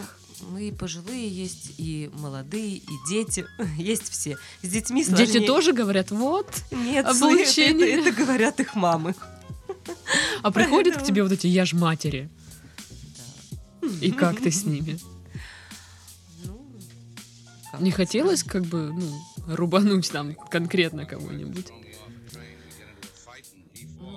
Мы 0.51 0.69
и 0.69 0.73
пожилые 0.73 1.29
есть, 1.29 1.75
и 1.79 2.11
молодые, 2.15 2.77
и 2.77 2.91
дети. 3.09 3.47
Есть 3.77 4.11
все. 4.11 4.37
С 4.63 4.69
детьми 4.69 5.05
Дети 5.05 5.15
сложнее. 5.15 5.47
тоже 5.47 5.73
говорят, 5.73 6.11
вот, 6.11 6.49
Нет, 6.71 7.07
облучение. 7.07 7.91
это, 7.91 8.09
это 8.09 8.25
говорят 8.25 8.61
их 8.61 8.75
мамы. 8.75 9.15
а 10.43 10.51
приходят 10.51 10.97
к 10.97 11.05
тебе 11.05 11.23
вот 11.23 11.33
эти 11.33 11.47
я 11.47 11.65
ж 11.65 11.73
матери. 11.73 12.29
И 14.01 14.11
как 14.11 14.41
ты 14.41 14.51
с 14.51 14.65
ними? 14.65 14.99
Ну, 16.45 16.61
как 17.71 17.81
Не 17.81 17.91
это 17.91 17.97
хотелось 17.97 18.43
как 18.43 18.65
бы, 18.65 18.93
ну, 18.93 19.21
рубануть 19.47 20.11
там 20.11 20.35
конкретно 20.35 21.07
кого-нибудь? 21.07 21.67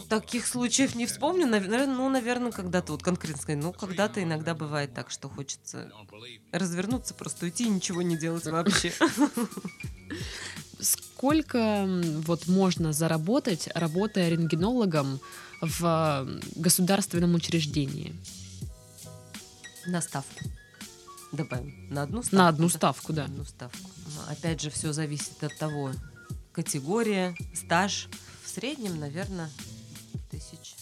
Таких 0.09 0.47
случаев 0.47 0.95
не 0.95 1.05
вспомню. 1.05 1.45
Наверное, 1.45 1.85
ну, 1.85 2.09
наверное, 2.09 2.51
когда-то 2.51 2.93
вот 2.93 3.03
конкретно 3.03 3.41
сказать. 3.41 3.61
Ну, 3.61 3.71
когда-то 3.71 4.23
иногда 4.23 4.55
бывает 4.55 4.91
так, 4.93 5.11
что 5.11 5.29
хочется 5.29 5.91
развернуться, 6.51 7.13
просто 7.13 7.45
уйти 7.45 7.65
и 7.65 7.69
ничего 7.69 8.01
не 8.01 8.17
делать 8.17 8.45
вообще. 8.45 8.91
Сколько 10.79 11.85
вот 12.25 12.47
можно 12.47 12.91
заработать, 12.91 13.69
работая 13.75 14.29
рентгенологом 14.29 15.19
в 15.61 16.27
государственном 16.55 17.35
учреждении? 17.35 18.15
На 19.85 20.01
ставку. 20.01 20.43
Добавим. 21.31 21.87
На 21.89 22.03
одну 22.03 22.23
ставку. 22.23 22.35
На 22.35 22.47
одну 22.47 22.69
ставку, 22.69 23.13
да. 23.13 23.27
На 23.27 23.33
одну 23.33 23.45
ставку. 23.45 23.89
Ну, 24.07 24.31
Опять 24.31 24.61
же, 24.61 24.71
все 24.71 24.91
зависит 24.91 25.43
от 25.43 25.55
того, 25.57 25.91
категория, 26.51 27.35
стаж. 27.53 28.07
В 28.43 28.49
среднем, 28.49 28.99
наверное, 28.99 29.49
тысяч 30.29 30.75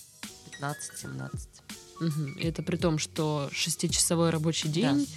15-17. 0.59 1.29
Мгм. 1.99 2.33
И 2.33 2.43
Это 2.45 2.61
при 2.63 2.77
том, 2.77 2.99
что 2.99 3.49
шестичасовой 3.51 4.29
рабочий 4.29 4.69
день, 4.69 5.07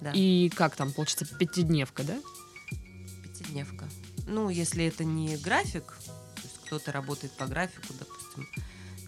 Да, 0.00 0.12
и 0.14 0.48
как 0.50 0.76
там, 0.76 0.92
получится, 0.92 1.26
пятидневка, 1.26 2.02
да? 2.02 2.18
пятидневка. 3.22 3.88
Ну, 4.26 4.48
если 4.48 4.84
это 4.84 5.04
не 5.04 5.36
график, 5.36 5.84
то 6.06 6.42
есть 6.42 6.56
кто-то 6.66 6.92
работает 6.92 7.32
по 7.32 7.46
графику, 7.46 7.92
допустим, 7.98 8.48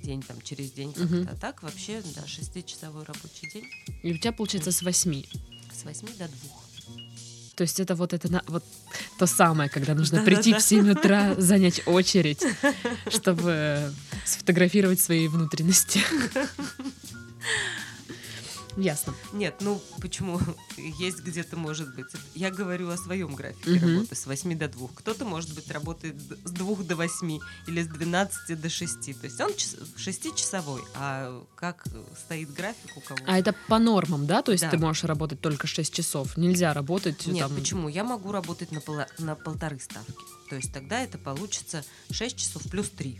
день 0.03 0.23
там 0.23 0.41
через 0.43 0.73
день 0.73 0.93
как-то. 0.93 1.15
Мгм. 1.15 1.29
А 1.31 1.37
так 1.37 1.63
вообще, 1.63 2.03
да, 2.17 2.27
шестичасовой 2.27 3.05
рабочий 3.05 3.49
день 3.53 3.65
И 4.03 4.13
у 4.13 4.19
тебя 4.19 4.33
получается 4.33 4.73
с 4.73 4.83
восьми. 4.83 5.29
с 5.73 5.85
8 5.85 6.07
до 6.19 6.29
2. 6.29 6.35
То 7.55 7.63
есть 7.63 7.81
это 7.81 7.95
вот 7.95 8.13
это 8.13 8.31
на- 8.33 8.43
вот 8.49 8.65
то 9.19 9.27
самое, 9.27 9.69
когда 9.71 9.95
нужно 9.95 10.19
Да-да-да. 10.19 10.37
прийти 10.43 10.55
в 10.59 10.63
7 10.63 10.91
утра, 10.91 11.35
занять 11.39 11.83
очередь, 11.87 12.43
чтобы 13.11 13.93
сфотографировать 14.25 15.01
свои 15.01 15.29
внутренности. 15.29 16.01
Ясно. 18.79 19.15
Нет, 19.35 19.57
ну 19.61 19.83
почему? 20.01 20.41
Есть 20.79 21.19
где-то, 21.21 21.59
может 21.59 21.95
быть. 21.95 22.07
Я 22.35 22.51
говорю 22.51 22.89
о 22.89 22.97
своем 22.97 23.35
графике 23.35 23.73
Мгм. 23.73 23.97
работы 23.97 24.15
с 24.15 24.25
8 24.25 24.57
до 24.57 24.67
2. 24.67 24.89
Кто-то, 24.95 25.27
может 25.27 25.55
быть, 25.55 25.71
работает 25.71 26.17
с 26.43 26.51
2 26.53 26.77
до 26.83 26.97
8 26.97 27.39
или 27.67 27.83
с 27.83 27.87
12 27.87 28.55
до 28.59 28.71
6. 28.71 29.13
То 29.13 29.27
есть 29.27 29.39
он 29.43 29.55
час- 29.55 29.77
шестичасовой. 29.97 30.81
А 30.95 31.45
как 31.55 31.85
стоит 32.25 32.51
график 32.55 32.97
у 32.97 33.01
кого? 33.03 33.21
А 33.27 33.39
это 33.39 33.55
по 33.69 33.79
нормам, 33.79 34.27
да? 34.27 34.41
То 34.41 34.53
есть 34.53 34.65
Да. 34.65 34.71
ты 34.71 34.79
можешь 34.79 35.05
работать 35.05 35.43
только 35.43 35.67
6 35.67 35.93
часов. 35.93 36.39
Нельзя 36.39 36.73
работать 36.73 37.27
Нет, 37.27 37.49
там... 37.49 37.55
почему? 37.55 37.89
Я 37.91 38.05
могу 38.05 38.33
работать 38.33 38.73
на, 38.73 38.81
пола- 38.81 39.09
на 39.19 39.35
полторы 39.35 39.81
ставки. 39.81 40.15
То 40.49 40.57
есть 40.57 40.73
тогда 40.73 41.01
это 41.03 41.19
получится 41.19 41.85
6 42.11 42.37
часов 42.39 42.63
плюс 42.71 42.89
3. 42.89 43.19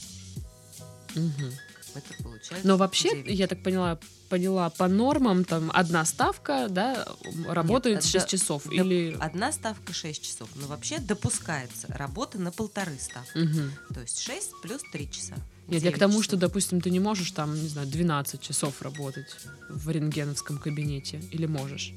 Мгм. 1.15 1.53
Это 1.95 2.23
получается 2.23 2.67
Но 2.67 2.79
вообще, 2.79 3.11
9. 3.11 3.39
я 3.39 3.47
так 3.47 3.63
поняла, 3.63 3.99
поняла, 4.31 4.71
по 4.71 4.89
нормам 4.89 5.45
там 5.45 5.71
одна 5.75 6.07
ставка, 6.07 6.69
да, 6.71 7.07
работает 7.47 7.97
Нет, 7.97 8.05
6 8.05 8.25
да- 8.25 8.29
часов. 8.31 8.63
да- 8.65 8.75
Или... 8.75 9.15
Одна 9.21 9.53
ставка 9.53 9.93
6 9.93 10.23
часов. 10.23 10.49
Но 10.55 10.67
вообще 10.69 10.99
допускается 10.99 11.89
работа 11.89 12.39
на 12.39 12.51
полторы 12.51 12.99
ставки. 12.99 13.37
Мгм. 13.37 13.73
То 13.93 14.01
есть 14.01 14.21
6 14.21 14.53
плюс 14.63 14.81
3 14.91 15.11
часа. 15.11 15.35
Нет, 15.69 15.83
я 15.83 15.91
к 15.91 15.95
9 15.95 15.99
тому, 15.99 16.13
часов. 16.15 16.25
что, 16.25 16.37
допустим, 16.39 16.81
ты 16.81 16.89
не 16.91 16.99
можешь 17.01 17.31
там, 17.33 17.55
не 17.61 17.69
знаю, 17.69 17.87
12 17.87 18.41
часов 18.41 18.81
работать 18.81 19.37
в 19.69 19.91
рентгеновском 19.91 20.57
кабинете. 20.59 21.21
Или 21.31 21.45
можешь? 21.45 21.93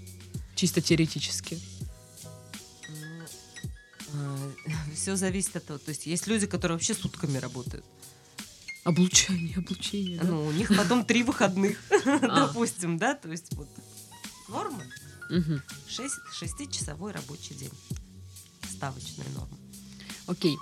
Чисто 0.56 0.82
теоретически. 0.82 1.58
все 4.94 5.16
зависит 5.16 5.56
от 5.56 5.66
того. 5.66 5.80
То 5.80 5.90
есть 5.90 6.06
есть 6.06 6.28
люди, 6.28 6.48
которые 6.48 6.76
вообще 6.76 6.94
сутками 6.94 7.38
работают. 7.38 7.86
Облучение, 8.86 9.58
облучение, 9.58 10.20
да? 10.20 10.28
Ну, 10.28 10.46
у 10.46 10.52
них 10.52 10.70
потом 10.78 11.04
три 11.04 11.24
выходных, 11.24 11.78
А. 12.06 12.48
допустим, 12.48 12.98
да? 12.98 13.16
То 13.16 13.30
есть 13.30 13.52
вот 13.56 13.68
норма 14.48 14.82
Мгм. 15.30 15.60
6, 15.88 16.14
шестичасовой 16.32 17.12
рабочий 17.12 17.56
день. 17.56 17.72
Ставочная 18.72 19.26
норма. 19.34 19.58
Окей. 20.28 20.56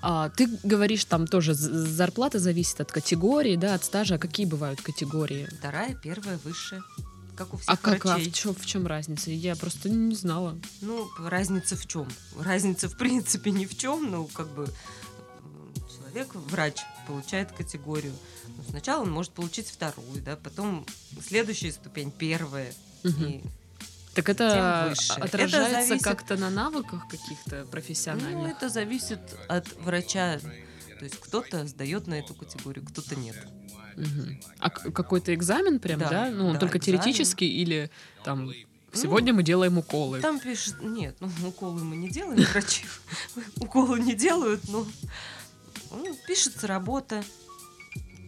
А, 0.00 0.30
ты 0.30 0.48
говоришь, 0.62 1.04
там 1.04 1.26
тоже 1.26 1.52
зарплата 1.52 2.38
зависит 2.38 2.80
от 2.80 2.90
категории, 2.90 3.56
да, 3.56 3.74
от 3.74 3.84
стажа. 3.84 4.14
А 4.14 4.18
какие 4.18 4.46
бывают 4.46 4.80
категории? 4.80 5.46
Вторая, 5.58 5.94
первая, 5.94 6.38
высшая. 6.44 6.82
Как 7.36 7.52
у 7.52 7.58
всех 7.58 7.68
А 7.68 7.76
как, 7.76 8.06
а 8.06 8.14
врачей. 8.14 8.30
в, 8.30 8.34
чем, 8.34 8.54
в 8.54 8.64
чем 8.64 8.86
разница? 8.86 9.30
Я 9.30 9.54
просто 9.56 9.90
не 9.90 10.14
знала. 10.14 10.56
Ну, 10.80 11.06
разница 11.18 11.76
в 11.76 11.86
чем? 11.86 12.08
Разница, 12.38 12.88
в 12.88 12.96
принципе, 12.96 13.50
ни 13.50 13.66
в 13.66 13.76
чем, 13.76 14.10
но 14.10 14.24
как 14.24 14.48
бы 14.54 14.68
человек, 15.94 16.34
врач, 16.34 16.78
получает 17.08 17.50
категорию. 17.52 18.12
Ну, 18.46 18.62
сначала 18.68 19.02
он 19.02 19.10
может 19.10 19.32
получить 19.32 19.66
вторую, 19.68 20.22
да, 20.24 20.36
потом 20.36 20.86
следующая 21.26 21.72
ступень 21.72 22.10
первая. 22.10 22.72
Мгм. 23.02 23.24
И, 23.24 23.42
Так 24.14 24.28
это 24.28 24.86
выше. 24.90 25.12
Это 25.14 25.24
отражается 25.24 25.88
зависит- 25.88 26.04
как-то 26.04 26.36
на 26.36 26.50
навыках 26.50 27.08
каких-то 27.08 27.62
ну, 27.64 27.70
профессиональных? 27.70 28.56
это 28.56 28.68
зависит 28.68 29.20
от 29.48 29.66
врача. 29.78 30.38
То 30.98 31.04
есть 31.04 31.18
кто-то 31.20 31.66
сдает 31.66 32.06
на 32.08 32.14
эту 32.14 32.34
категорию, 32.34 32.84
кто-то 32.84 33.16
нет. 33.16 33.36
Мгм. 33.96 34.40
А 34.58 34.70
какой-то 34.70 35.32
экзамен 35.34 35.78
прям, 35.80 36.00
да? 36.00 36.08
Да, 36.10 36.30
Ну, 36.30 36.46
он 36.48 36.54
да, 36.54 36.60
только 36.60 36.78
экзамен. 36.78 37.00
теоретический 37.00 37.48
или 37.48 37.90
там 38.24 38.46
Ну, 38.46 38.52
сегодня 38.92 39.32
мы 39.32 39.42
делаем 39.44 39.78
уколы? 39.78 40.20
Там 40.20 40.40
пишет, 40.40 40.82
нет, 40.82 41.16
ну 41.20 41.28
уколы 41.46 41.82
мы 41.84 41.96
не 41.96 42.08
делаем, 42.08 42.42
врачи 42.52 42.84
уколы 43.60 44.00
не 44.00 44.14
делают, 44.14 44.68
но 44.68 44.86
ну, 45.90 46.16
пишется 46.26 46.66
работа, 46.66 47.24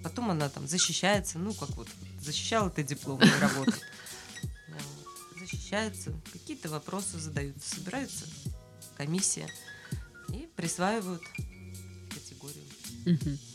потом 0.03 0.31
она 0.31 0.49
там 0.49 0.67
защищается, 0.67 1.39
ну 1.39 1.53
как 1.55 1.71
вот 1.71 1.89
защищала 2.21 2.71
ты 2.71 2.83
дипломную 2.83 3.39
работу. 3.41 3.73
Защищается, 5.39 6.13
какие-то 6.33 6.69
вопросы 6.69 7.19
задаются, 7.19 7.77
собирается 7.77 8.27
комиссия 8.97 9.49
и 10.29 10.49
присваивают 10.55 11.23
категорию. 12.11 12.65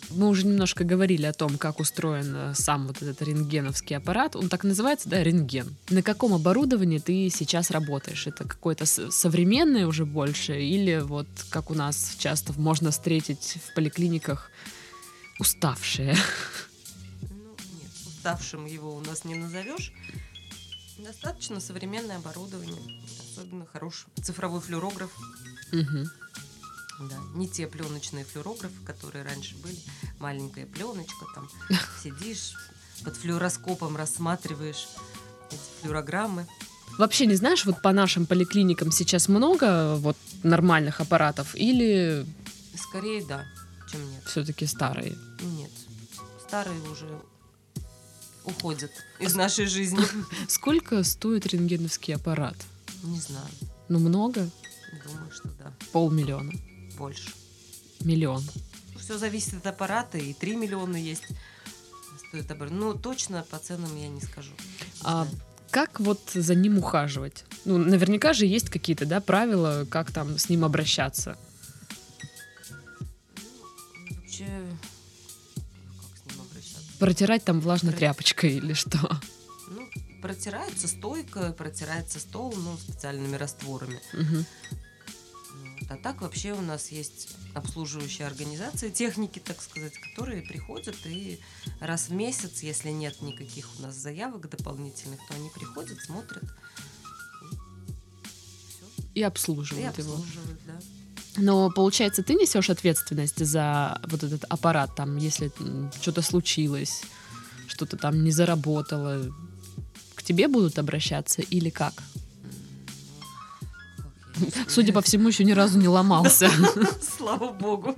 Мы 0.10 0.28
уже 0.30 0.46
немножко 0.46 0.84
говорили 0.84 1.26
о 1.26 1.34
том, 1.34 1.58
как 1.58 1.80
устроен 1.80 2.34
э, 2.36 2.54
сам 2.56 2.88
вот 2.88 3.02
этот 3.02 3.22
рентгеновский 3.22 3.98
аппарат. 3.98 4.36
Он 4.36 4.50
так 4.50 4.64
называется, 4.64 5.10
да, 5.10 5.24
рентген. 5.24 5.76
На 5.90 6.02
каком 6.02 6.34
оборудовании 6.34 7.00
ты 7.00 7.30
сейчас 7.30 7.72
работаешь? 7.72 8.28
Это 8.28 8.48
какое-то 8.48 8.86
современное 8.86 9.88
уже 9.88 10.06
больше? 10.06 10.62
Или 10.62 11.00
вот 11.00 11.28
как 11.50 11.72
у 11.72 11.74
нас 11.74 12.16
часто 12.18 12.54
можно 12.60 12.92
встретить 12.92 13.58
в 13.66 13.74
поликлиниках 13.74 14.52
уставшие? 15.40 16.16
Ну, 17.22 17.56
нет, 17.80 17.92
уставшим 18.08 18.66
его 18.66 18.96
у 18.96 19.02
нас 19.02 19.24
не 19.26 19.36
назовешь. 19.36 19.94
Достаточно 20.98 21.60
современное 21.60 22.18
оборудование, 22.18 22.82
особенно 23.32 23.66
хороший 23.66 24.06
цифровой 24.24 24.62
флюорограф. 24.62 25.12
Мгм. 25.72 26.10
Да, 27.00 27.18
не 27.34 27.48
те 27.50 27.68
пленочные 27.68 28.24
флюорографы, 28.26 28.80
которые 28.86 29.24
раньше 29.26 29.56
были. 29.58 29.78
Маленькая 30.20 30.66
пленочка, 30.66 31.26
там 31.36 31.50
сидишь 32.04 32.54
под 33.04 33.18
флюороскопом, 33.18 33.96
рассматриваешь 33.98 34.88
эти 35.52 35.60
флюорограммы. 35.82 36.48
Вообще 36.98 37.26
не 37.26 37.36
знаешь, 37.36 37.66
вот 37.66 37.82
по 37.82 37.92
нашим 37.92 38.26
поликлиникам 38.26 38.92
сейчас 38.92 39.28
много 39.28 39.96
вот 39.98 40.16
нормальных 40.44 41.02
аппаратов 41.02 41.54
или 41.56 42.26
Скорее 42.78 43.26
да, 43.26 43.46
чем 43.92 44.10
нет. 44.12 44.24
все-таки 44.26 44.66
старые? 44.66 45.18
Нет, 45.42 45.72
старые 46.48 46.80
уже 46.90 47.10
уходят 48.46 48.92
из 49.20 49.36
нашей 49.36 49.66
жизни. 49.66 50.00
Сколько 50.48 51.04
стоит 51.04 51.46
рентгеновский 51.48 52.16
аппарат? 52.16 52.56
Не 53.04 53.20
знаю, 53.20 53.48
Ну, 53.90 54.00
много? 54.00 54.50
думаю, 55.06 55.32
что 55.32 55.50
да, 55.60 55.74
Полмиллиона. 55.92 56.52
Больше. 56.98 57.30
Миллион. 58.02 58.44
Все 59.00 59.18
зависит 59.18 59.54
от 59.56 59.68
аппарата, 59.68 60.18
и 60.18 60.34
3 60.34 60.56
миллиона 60.56 60.96
есть. 60.98 61.24
Стоит 62.28 62.50
обор- 62.52 62.70
Ну, 62.72 62.94
точно 62.96 63.46
по 63.50 63.58
ценам 63.60 63.96
я 63.98 64.08
не 64.08 64.22
скажу. 64.22 64.52
А 65.02 65.28
как 65.72 66.00
вот 66.00 66.22
за 66.34 66.56
ним 66.56 66.78
ухаживать? 66.78 67.46
Ну, 67.66 67.78
наверняка 67.78 68.34
же 68.34 68.46
есть 68.46 68.70
какие-то, 68.70 69.06
да, 69.06 69.22
правила, 69.22 69.86
как 69.90 70.12
там 70.12 70.38
с 70.40 70.50
ним 70.50 70.64
обращаться. 70.66 71.38
Вообще, 74.10 74.48
как 75.56 76.18
с 76.18 76.32
ним 76.32 76.42
обращаться? 76.42 76.98
Протирать 77.00 77.44
там 77.44 77.60
влажной 77.62 77.92
Про- 77.92 78.00
тряпочкой 78.00 78.54
или 78.56 78.74
что? 78.74 78.98
Ну, 79.70 79.90
протирается 80.22 80.88
стойка, 80.88 81.52
протирается 81.54 82.20
стол, 82.20 82.54
ну, 82.56 82.78
специальными 82.78 83.36
растворами. 83.36 84.00
Мгм. 84.14 84.46
А 85.90 85.98
так 85.98 86.22
вообще 86.22 86.54
у 86.54 86.62
нас 86.62 86.92
есть 86.92 87.36
обслуживающие 87.54 88.26
организации, 88.26 88.90
техники, 88.90 89.40
так 89.40 89.62
сказать, 89.62 89.94
которые 89.98 90.42
приходят 90.42 90.96
и 91.06 91.40
раз 91.80 92.10
в 92.10 92.14
месяц, 92.14 92.64
если 92.64 92.90
нет 92.90 93.22
никаких 93.22 93.70
у 93.78 93.84
нас 93.84 93.96
заявок 93.96 94.50
дополнительных, 94.50 95.20
то 95.28 95.36
они 95.36 95.50
приходят, 95.50 96.00
смотрят 96.02 96.44
И 99.14 99.20
и, 99.20 99.24
обслуживают 99.24 99.98
и 99.98 100.02
его. 100.02 100.14
обслуживают, 100.14 100.60
да. 100.66 100.74
Но 101.38 101.70
получается, 101.70 102.24
ты 102.24 102.34
несешь 102.34 102.70
ответственность 102.70 103.46
за 103.46 104.02
вот 104.08 104.24
этот 104.24 104.46
аппарат, 104.46 104.96
там, 104.96 105.18
если 105.18 105.52
что-то 106.02 106.22
случилось, 106.22 107.02
что-то 107.68 107.98
там 107.98 108.24
не 108.24 108.32
заработало. 108.32 109.32
К 110.16 110.24
тебе 110.24 110.48
будут 110.48 110.80
обращаться 110.80 111.42
или 111.42 111.70
как? 111.70 111.94
Судя 114.68 114.94
по 114.94 115.02
всему, 115.02 115.28
еще 115.30 115.44
ни 115.44 115.52
разу 115.54 115.78
не 115.80 115.88
ломался. 115.88 116.50
Слава 117.18 117.52
богу. 117.52 117.96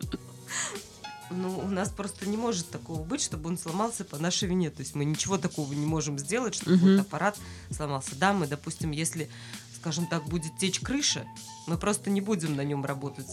Ну, 1.29 1.59
у 1.59 1.67
нас 1.67 1.89
просто 1.89 2.27
не 2.27 2.37
может 2.37 2.69
такого 2.69 3.03
быть, 3.03 3.21
чтобы 3.21 3.49
он 3.49 3.57
сломался 3.57 4.05
по 4.05 4.17
нашей 4.17 4.47
вине. 4.47 4.69
То 4.69 4.79
есть 4.81 4.95
мы 4.95 5.03
ничего 5.03 5.37
такого 5.37 5.73
не 5.73 5.85
можем 5.85 6.17
сделать, 6.17 6.55
чтобы 6.55 6.77
Мгм. 6.77 6.91
вот 6.93 7.01
аппарат 7.01 7.37
сломался. 7.69 8.15
Да, 8.15 8.31
мы, 8.33 8.47
допустим, 8.47 8.91
если, 8.91 9.29
скажем 9.75 10.07
так, 10.07 10.25
будет 10.25 10.57
течь 10.57 10.79
крыша, 10.79 11.25
мы 11.67 11.77
просто 11.77 12.09
не 12.09 12.21
будем 12.21 12.55
на 12.55 12.61
нем 12.63 12.85
работать, 12.85 13.27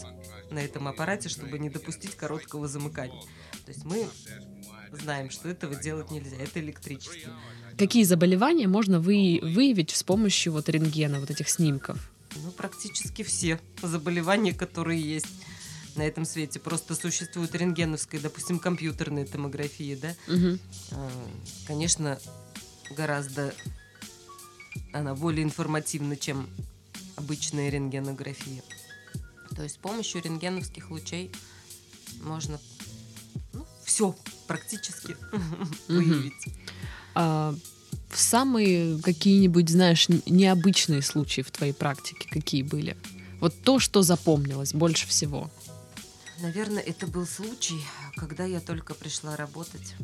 на 0.51 0.59
этом 0.59 0.87
аппарате, 0.89 1.29
чтобы 1.29 1.57
не 1.57 1.69
допустить 1.69 2.15
короткого 2.15 2.67
замыкания. 2.67 3.21
То 3.65 3.71
есть 3.71 3.85
мы 3.85 4.07
знаем, 4.91 5.29
что 5.29 5.47
этого 5.47 5.73
делать 5.75 6.11
нельзя. 6.11 6.35
Это 6.37 6.59
электричество. 6.59 7.31
Какие 7.77 8.03
заболевания 8.03 8.67
можно 8.67 8.99
вы- 8.99 9.39
выявить 9.41 9.91
с 9.91 10.03
помощью 10.03 10.51
вот 10.51 10.67
рентгена, 10.67 11.19
вот 11.21 11.29
этих 11.31 11.49
снимков? 11.49 11.97
Ну, 12.43 12.51
практически 12.51 13.23
все 13.23 13.59
заболевания, 13.81 14.53
которые 14.53 15.01
есть 15.01 15.27
на 15.95 16.03
этом 16.03 16.25
свете. 16.25 16.59
Просто 16.59 16.95
существует 16.95 17.55
рентгеновская, 17.55 18.19
допустим, 18.19 18.59
компьютерная 18.59 19.25
томография, 19.25 19.95
да. 19.95 20.15
А, 20.91 21.11
конечно, 21.67 22.19
гораздо 22.91 23.53
она 24.91 25.15
более 25.15 25.43
информативна, 25.43 26.15
чем 26.15 26.49
обычная 27.15 27.69
рентгенография. 27.69 28.61
То 29.55 29.63
есть 29.63 29.75
с 29.75 29.77
помощью 29.77 30.21
рентгеновских 30.21 30.91
лучей 30.91 31.31
можно 32.21 32.59
все 33.85 34.15
практически 34.47 35.15
выявить. 35.87 36.53
А 38.11 38.15
самые 38.15 38.99
какие-нибудь, 39.01 39.69
знаешь, 39.69 40.07
необычные 40.25 41.01
случаи 41.01 41.41
в 41.41 41.51
твоей 41.51 41.73
практике 41.73 42.27
какие 42.29 42.63
были? 42.63 42.95
Вот 43.39 43.53
то, 43.61 43.79
что 43.79 44.01
запомнилось 44.01 44.73
больше 44.73 45.07
всего. 45.07 45.49
Наверное, 46.39 46.81
это 46.81 47.07
был 47.07 47.25
случай, 47.25 47.79
когда 48.15 48.45
я 48.45 48.59
только 48.59 48.93
пришла 48.93 49.35
работать 49.35 49.95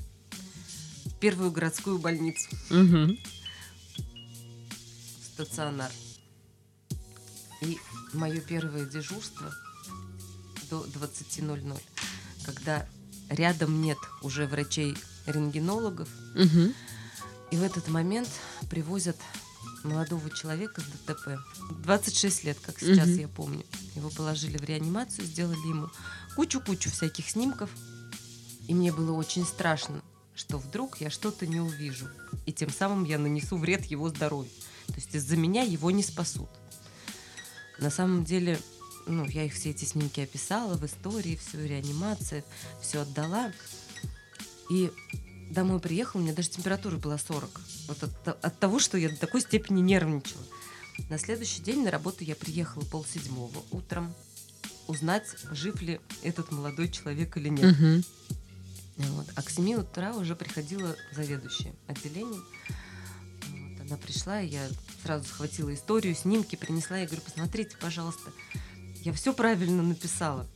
в 1.05 1.13
первую 1.15 1.51
городскую 1.51 1.97
больницу. 1.99 2.49
Мгм. 2.69 3.17
стационар. 5.33 5.91
И 7.61 7.77
мое 8.13 8.41
первое 8.41 8.85
дежурство 8.85 9.51
до 10.69 10.83
20.00, 10.85 11.79
когда 12.45 12.85
рядом 13.29 13.81
нет 13.81 13.97
уже 14.21 14.45
врачей-рентгенологов, 14.47 16.09
Мгм. 16.35 16.73
И 17.51 17.57
в 17.57 17.63
этот 17.63 17.87
момент 17.87 18.29
привозят 18.69 19.17
молодого 19.83 20.29
человека 20.29 20.81
с 20.81 20.85
ДТП. 20.85 21.39
26 21.83 22.43
лет, 22.45 22.57
как 22.61 22.79
сейчас 22.79 23.07
Мгм. 23.09 23.17
я 23.19 23.27
помню. 23.27 23.65
Его 23.95 24.09
положили 24.09 24.57
в 24.57 24.63
реанимацию, 24.63 25.25
сделали 25.25 25.67
ему 25.67 25.89
кучу-кучу 26.35 26.89
всяких 26.91 27.29
снимков. 27.29 27.69
И 28.67 28.73
мне 28.73 28.91
было 28.91 29.11
очень 29.13 29.45
страшно, 29.45 30.01
что 30.35 30.57
вдруг 30.57 31.01
я 31.01 31.09
что-то 31.09 31.45
не 31.45 31.59
увижу. 31.59 32.07
И 32.45 32.53
тем 32.53 32.69
самым 32.69 33.03
я 33.03 33.17
нанесу 33.19 33.57
вред 33.57 33.85
его 33.85 34.09
здоровью. 34.09 34.51
То 34.87 34.95
есть 34.95 35.13
из-за 35.13 35.35
меня 35.35 35.63
его 35.63 35.91
не 35.91 36.03
спасут. 36.03 36.49
На 37.79 37.89
самом 37.89 38.23
деле, 38.23 38.59
ну, 39.07 39.25
я 39.25 39.45
их 39.45 39.53
все 39.53 39.71
эти 39.71 39.85
снимки 39.85 40.21
описала 40.21 40.75
в 40.75 40.85
истории, 40.85 41.35
всю 41.35 41.57
реанимация, 41.65 42.43
все 42.81 43.01
отдала. 43.01 43.51
И 44.69 44.91
домой 45.51 45.79
приехала, 45.79 46.21
у 46.21 46.23
меня 46.23 46.33
даже 46.33 46.49
температура 46.49 46.97
была 46.97 47.17
40. 47.17 47.61
Вот 47.87 48.03
от, 48.03 48.45
от 48.45 48.59
того, 48.59 48.79
что 48.79 48.97
я 48.97 49.09
до 49.09 49.17
такой 49.17 49.41
степени 49.41 49.81
нервничала. 49.81 50.43
На 51.09 51.17
следующий 51.17 51.61
день 51.61 51.83
на 51.83 51.91
работу 51.91 52.23
я 52.23 52.35
приехала 52.35 52.83
полседьмого 52.83 53.63
утром 53.71 54.13
узнать, 54.87 55.35
жив 55.51 55.81
ли 55.81 55.99
этот 56.21 56.51
молодой 56.51 56.89
человек 56.89 57.37
или 57.37 57.49
нет. 57.49 57.77
Мгм. 57.77 58.03
Вот. 58.97 59.27
А 59.35 59.41
к 59.41 59.49
7 59.49 59.73
утра 59.75 60.13
уже 60.15 60.35
приходила 60.35 60.95
заведующая 61.11 61.73
отделением. 61.87 62.43
Вот. 63.49 63.81
Она 63.81 63.97
пришла, 63.97 64.41
и 64.41 64.47
я 64.47 64.67
сразу 65.03 65.25
схватила 65.25 65.73
историю, 65.73 66.15
снимки 66.15 66.55
принесла. 66.55 66.97
Я 66.97 67.05
говорю, 67.07 67.23
посмотрите, 67.23 67.75
пожалуйста, 67.79 68.31
я 69.03 69.13
все 69.13 69.33
правильно 69.33 69.81
написала. 69.81 70.47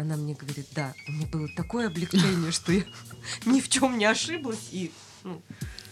Она 0.00 0.16
мне 0.16 0.32
говорит, 0.32 0.66
да, 0.74 0.94
у 1.08 1.12
меня 1.12 1.26
было 1.26 1.46
такое 1.54 1.88
облегчение, 1.88 2.52
что 2.52 2.72
я 2.72 2.84
ни 3.44 3.60
в 3.60 3.68
чем 3.68 3.98
не 3.98 4.06
ошиблась, 4.06 4.68
и 4.70 4.90
ну, 5.24 5.42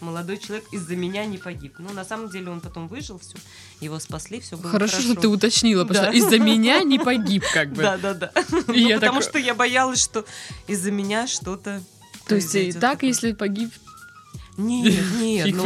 молодой 0.01 0.39
человек 0.39 0.65
из-за 0.71 0.95
меня 0.95 1.25
не 1.25 1.37
погиб. 1.37 1.75
Ну, 1.77 1.93
на 1.93 2.03
самом 2.03 2.31
деле 2.31 2.49
он 2.49 2.59
потом 2.59 2.87
выжил, 2.87 3.19
все, 3.19 3.35
его 3.81 3.99
спасли, 3.99 4.39
все 4.39 4.57
было 4.57 4.71
Хорошо, 4.71 4.95
хорошо. 4.95 5.11
что 5.13 5.21
ты 5.21 5.27
уточнила, 5.27 5.85
потому 5.85 6.07
Да. 6.07 6.11
что 6.11 6.17
из-за 6.25 6.39
меня 6.39 6.81
не 6.81 6.97
погиб, 6.97 7.43
как 7.53 7.69
бы. 7.71 7.83
Да, 7.83 7.97
да, 7.99 8.15
да. 8.15 8.31
И 8.73 8.85
Ну, 8.85 8.93
потому 8.95 9.19
такой- 9.19 9.21
что 9.21 9.37
я 9.37 9.53
боялась, 9.53 10.01
что 10.01 10.25
из-за 10.65 10.89
меня 10.89 11.27
что-то 11.27 11.83
То 12.25 12.33
есть 12.33 12.47
и 12.47 12.51
произойдет 12.53 12.81
так, 12.81 12.93
такое. 12.93 13.09
если 13.09 13.31
погиб, 13.33 13.69
Нет, 14.57 15.03
нет, 15.19 15.55
ну. 15.55 15.65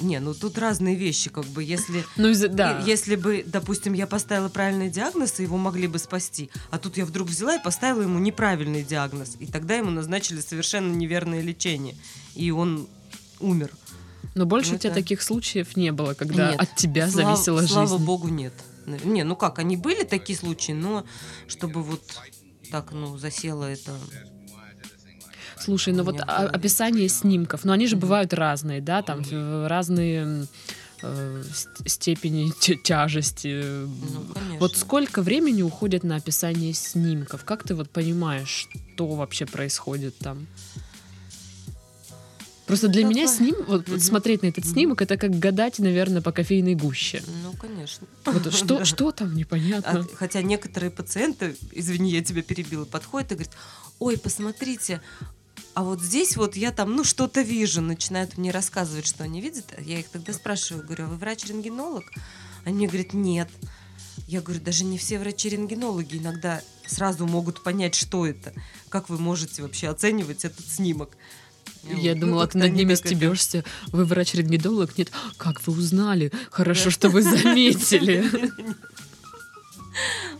Не, 0.00 0.18
ну 0.20 0.34
тут 0.34 0.58
разные 0.58 0.96
вещи, 0.96 1.28
как 1.30 1.44
бы, 1.46 1.62
если, 1.62 2.04
Ну, 2.16 2.32
да. 2.50 2.80
если 2.86 3.14
бы, 3.16 3.44
допустим, 3.46 3.92
я 3.92 4.06
поставила 4.06 4.48
правильный 4.48 4.88
диагноз, 4.90 5.38
и 5.38 5.42
его 5.42 5.58
могли 5.58 5.86
бы 5.86 5.98
спасти, 5.98 6.50
а 6.70 6.78
тут 6.78 6.96
я 6.96 7.04
вдруг 7.04 7.28
взяла 7.28 7.56
и 7.56 7.62
поставила 7.62 8.02
ему 8.02 8.18
неправильный 8.18 8.82
диагноз, 8.82 9.36
и 9.38 9.46
тогда 9.46 9.74
ему 9.74 9.90
назначили 9.90 10.40
совершенно 10.40 10.92
неверное 10.94 11.40
лечение, 11.42 11.94
и 12.34 12.50
он 12.50 12.88
умер. 13.38 13.70
Но 14.34 14.46
больше 14.46 14.70
Ну, 14.70 14.76
у 14.76 14.78
тебя 14.78 14.90
это- 14.90 15.00
таких 15.00 15.20
случаев 15.22 15.76
не 15.76 15.92
было, 15.92 16.14
когда 16.14 16.52
Нет. 16.52 16.60
от 16.60 16.74
тебя 16.76 17.10
Слава- 17.10 17.36
зависела 17.36 17.66
Слава 17.66 17.88
жизнь. 17.88 18.04
богу, 18.04 18.28
нет. 18.28 18.54
Не, 19.04 19.24
ну 19.24 19.36
как, 19.36 19.58
они 19.58 19.76
были 19.76 20.04
такие 20.04 20.36
случаи, 20.38 20.72
но 20.72 21.04
чтобы 21.46 21.82
вот 21.82 22.02
так, 22.70 22.92
ну, 22.92 23.18
засело 23.18 23.64
это... 23.64 23.92
Слушай, 25.64 25.92
ну 25.94 26.02
вот 26.04 26.20
а- 26.20 26.46
описание 26.48 27.08
снимков, 27.08 27.64
ну 27.64 27.72
они 27.72 27.86
же 27.86 27.96
бывают 27.96 28.32
разные, 28.32 28.80
да, 28.80 29.02
там 29.02 29.22
разные 29.66 30.46
э, 31.02 31.42
ст- 31.52 31.88
степени 31.88 32.52
тя- 32.60 32.76
тяжести. 32.76 33.62
Ну, 33.86 34.24
конечно. 34.34 34.58
Вот 34.60 34.76
сколько 34.76 35.22
времени 35.22 35.62
уходит 35.62 36.04
на 36.04 36.16
описание 36.16 36.72
снимков? 36.74 37.44
Как 37.44 37.64
ты 37.64 37.74
вот 37.74 37.90
понимаешь, 37.90 38.68
что 38.94 39.06
вообще 39.08 39.46
происходит 39.46 40.16
там? 40.18 40.46
Просто 42.66 42.88
для 42.88 43.02
Ну, 43.02 43.10
меня 43.10 43.26
сним, 43.26 43.56
вот 43.66 43.86
Мгм. 43.88 43.98
смотреть 44.00 44.42
на 44.42 44.46
этот 44.46 44.64
снимок, 44.64 45.02
это 45.02 45.16
как 45.16 45.32
гадать, 45.38 45.78
наверное, 45.80 46.22
по 46.22 46.30
кофейной 46.32 46.74
гуще. 46.76 47.22
Ну, 47.42 47.52
конечно. 47.60 48.06
Вот 48.24 48.52
что, 48.54 48.78
Да. 48.78 48.84
что 48.84 49.10
там 49.12 49.34
непонятно. 49.34 50.06
А- 50.10 50.16
хотя 50.16 50.40
некоторые 50.42 50.90
пациенты, 50.90 51.56
извини, 51.72 52.10
я 52.12 52.22
тебя 52.22 52.42
перебила, 52.42 52.84
подходят 52.84 53.32
и 53.32 53.34
говорят, 53.34 53.52
ой, 53.98 54.16
посмотрите, 54.16 55.02
а 55.74 55.82
вот 55.84 56.00
здесь 56.02 56.36
вот 56.36 56.56
я 56.56 56.70
там, 56.72 56.94
ну, 56.94 57.04
что-то 57.04 57.40
вижу, 57.42 57.80
начинают 57.80 58.36
мне 58.36 58.50
рассказывать, 58.50 59.06
что 59.06 59.24
они 59.24 59.40
видят. 59.40 59.64
Я 59.78 60.00
их 60.00 60.08
тогда 60.08 60.32
спрашиваю, 60.32 60.84
говорю, 60.84 61.04
а 61.04 61.08
вы 61.08 61.16
врач-рентгенолог? 61.16 62.04
Они 62.64 62.76
мне 62.76 62.86
говорят, 62.88 63.14
нет. 63.14 63.48
Я 64.28 64.40
говорю, 64.42 64.60
даже 64.60 64.84
не 64.84 64.98
все 64.98 65.18
врачи-рентгенологи 65.18 66.18
иногда 66.18 66.60
сразу 66.86 67.26
могут 67.26 67.62
понять, 67.62 67.94
что 67.94 68.26
это. 68.26 68.52
Как 68.90 69.08
вы 69.08 69.18
можете 69.18 69.62
вообще 69.62 69.88
оценивать 69.88 70.44
этот 70.44 70.66
снимок? 70.68 71.16
Я 71.84 72.14
Ну, 72.14 72.20
думала, 72.20 72.46
ты 72.46 72.58
над 72.58 72.72
ними 72.74 72.92
это- 72.92 73.08
стебешься. 73.08 73.64
Вы 73.88 74.04
врач-рентгенолог? 74.04 74.96
Нет. 74.98 75.10
Как 75.36 75.66
вы 75.66 75.72
узнали? 75.72 76.30
Хорошо, 76.50 76.90
что 76.90 77.08
вы 77.08 77.22
заметили. 77.22 78.30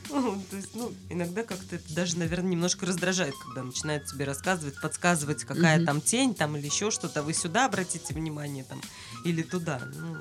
То 0.08 0.56
есть, 0.56 0.74
ну, 0.74 0.92
иногда 1.10 1.42
как-то 1.42 1.76
это 1.76 1.94
даже, 1.94 2.18
наверное, 2.18 2.50
немножко 2.52 2.86
раздражает, 2.86 3.34
когда 3.46 3.62
начинают 3.62 4.06
тебе 4.06 4.24
рассказывать, 4.24 4.80
подсказывать, 4.80 5.44
какая 5.44 5.84
там 5.84 6.00
тень, 6.00 6.34
там 6.34 6.56
или 6.56 6.66
еще 6.66 6.90
что-то. 6.90 7.22
Вы 7.22 7.34
сюда 7.34 7.66
обратите 7.66 8.14
внимание, 8.14 8.64
там, 8.64 8.80
или 9.24 9.42
туда. 9.42 9.80
Ну, 9.94 10.18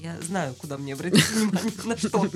я 0.00 0.20
знаю, 0.22 0.54
куда 0.54 0.78
мне 0.78 0.94
обратить 0.94 1.28
внимание, 1.30 1.72
на 1.84 1.96
что. 1.96 2.28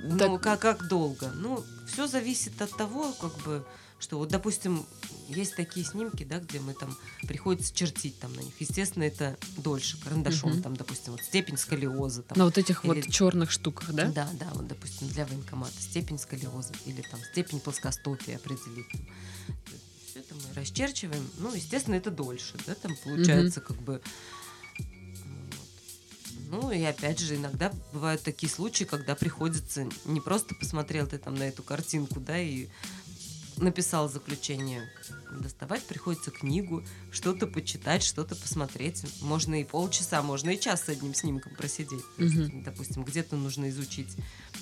Ну, 0.00 0.38
как, 0.38 0.60
как 0.60 0.88
долго? 0.88 1.30
Ну, 1.34 1.64
все 1.86 2.06
зависит 2.06 2.60
от 2.60 2.70
того, 2.76 3.12
как 3.20 3.36
бы, 3.38 3.64
что 3.98 4.18
вот, 4.18 4.28
допустим, 4.28 4.84
есть 5.28 5.56
такие 5.56 5.84
снимки, 5.86 6.24
да, 6.24 6.38
где 6.38 6.60
мы 6.60 6.74
там 6.74 6.96
приходится 7.26 7.74
чертить 7.74 8.18
там 8.18 8.32
на 8.34 8.40
них. 8.40 8.52
Естественно, 8.60 9.04
это 9.04 9.36
дольше, 9.56 9.98
карандашом, 10.02 10.50
Мгм. 10.52 10.62
там, 10.62 10.76
допустим, 10.76 11.12
вот 11.12 11.22
степень 11.22 11.56
сколиоза. 11.56 12.22
Там, 12.22 12.38
На 12.38 12.44
вот 12.44 12.58
этих 12.58 12.84
вот 12.84 12.96
Или- 12.98 13.10
черных 13.10 13.50
штуках, 13.50 13.90
да? 13.92 14.08
Да, 14.10 14.28
да, 14.38 14.50
вот, 14.54 14.66
допустим, 14.68 15.08
для 15.08 15.24
военкомата 15.26 15.80
степень 15.80 16.18
сколиоза 16.18 16.72
или 16.86 17.02
там 17.10 17.20
степень 17.32 17.60
плоскостопия 17.60 18.36
определить. 18.36 18.86
Все 20.10 20.20
это 20.20 20.34
мы 20.34 20.42
расчерчиваем. 20.54 21.28
Ну, 21.38 21.54
естественно, 21.54 21.94
это 21.96 22.10
дольше, 22.10 22.54
да, 22.66 22.74
там 22.74 22.94
получается 23.02 23.60
как 23.60 23.76
бы... 23.78 24.00
Ну, 26.54 26.70
и 26.70 26.82
опять 26.84 27.18
же, 27.18 27.34
иногда 27.34 27.72
бывают 27.92 28.22
такие 28.22 28.50
случаи, 28.50 28.84
когда 28.84 29.16
приходится 29.16 29.88
не 30.04 30.20
просто 30.20 30.54
посмотрел 30.54 31.06
ты 31.08 31.18
там 31.18 31.34
на 31.34 31.42
эту 31.42 31.64
картинку, 31.64 32.20
да, 32.20 32.38
и 32.38 32.68
написал 33.56 34.08
заключение. 34.08 34.88
Доставать 35.32 35.82
приходится 35.82 36.30
книгу, 36.30 36.84
что-то 37.10 37.48
почитать, 37.48 38.04
что-то 38.04 38.36
посмотреть. 38.36 39.04
Можно 39.20 39.60
и 39.60 39.64
полчаса, 39.64 40.22
можно 40.22 40.50
и 40.50 40.60
час 40.60 40.84
с 40.84 40.88
одним 40.88 41.12
снимком 41.14 41.56
просидеть. 41.56 42.04
То 42.16 42.22
есть, 42.22 42.62
допустим, 42.62 43.02
где-то 43.02 43.34
нужно 43.34 43.68
изучить 43.70 44.16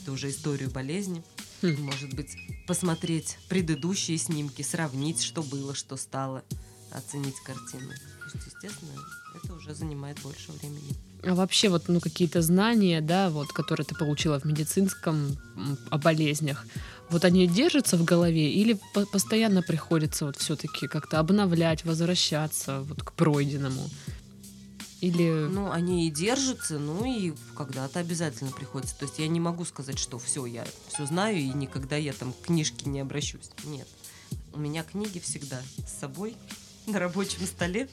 тоже 0.06 0.30
историю 0.30 0.70
болезни. 0.70 1.22
Хм. 1.60 1.76
Может 1.78 2.14
быть, 2.14 2.34
посмотреть 2.66 3.38
предыдущие 3.50 4.16
снимки, 4.16 4.62
сравнить, 4.62 5.22
что 5.22 5.42
было, 5.42 5.74
что 5.74 5.98
стало, 5.98 6.42
оценить 6.90 7.36
картину. 7.44 7.90
То 7.90 8.24
есть, 8.38 8.46
естественно, 8.46 8.94
это 9.34 9.54
уже 9.54 9.74
занимает 9.74 10.18
больше 10.22 10.52
времени. 10.52 11.11
А 11.24 11.34
вообще 11.34 11.68
вот 11.68 11.88
ну 11.88 12.00
какие-то 12.00 12.42
знания, 12.42 13.00
да, 13.00 13.30
вот, 13.30 13.52
которые 13.52 13.86
ты 13.86 13.94
получила 13.94 14.40
в 14.40 14.44
медицинском 14.44 15.36
о 15.90 15.98
болезнях, 15.98 16.66
вот 17.10 17.24
они 17.24 17.46
держатся 17.46 17.96
в 17.96 18.04
голове 18.04 18.52
или 18.52 18.78
по- 18.94 19.06
постоянно 19.06 19.62
приходится 19.62 20.24
вот 20.26 20.36
все-таки 20.36 20.88
как-то 20.88 21.18
обновлять, 21.20 21.84
возвращаться 21.84 22.80
вот 22.80 23.02
к 23.02 23.12
пройденному? 23.12 23.88
Или 25.00 25.48
Ну, 25.48 25.70
они 25.70 26.06
и 26.06 26.10
держатся, 26.10 26.78
ну 26.78 27.04
и 27.04 27.34
когда-то 27.56 27.98
обязательно 27.98 28.52
приходится. 28.52 28.96
То 28.96 29.04
есть 29.04 29.18
я 29.18 29.26
не 29.26 29.40
могу 29.40 29.64
сказать, 29.64 29.98
что 29.98 30.18
все, 30.18 30.46
я 30.46 30.64
все 30.88 31.06
знаю, 31.06 31.38
и 31.38 31.48
никогда 31.48 31.96
я 31.96 32.12
там 32.12 32.32
к 32.32 32.46
книжке 32.46 32.88
не 32.88 33.00
обращусь. 33.00 33.50
Нет. 33.64 33.88
У 34.52 34.58
меня 34.58 34.84
книги 34.84 35.18
всегда 35.18 35.60
с 35.86 36.00
собой 36.00 36.36
на 36.86 36.98
рабочем 36.98 37.44
столе. 37.46 37.88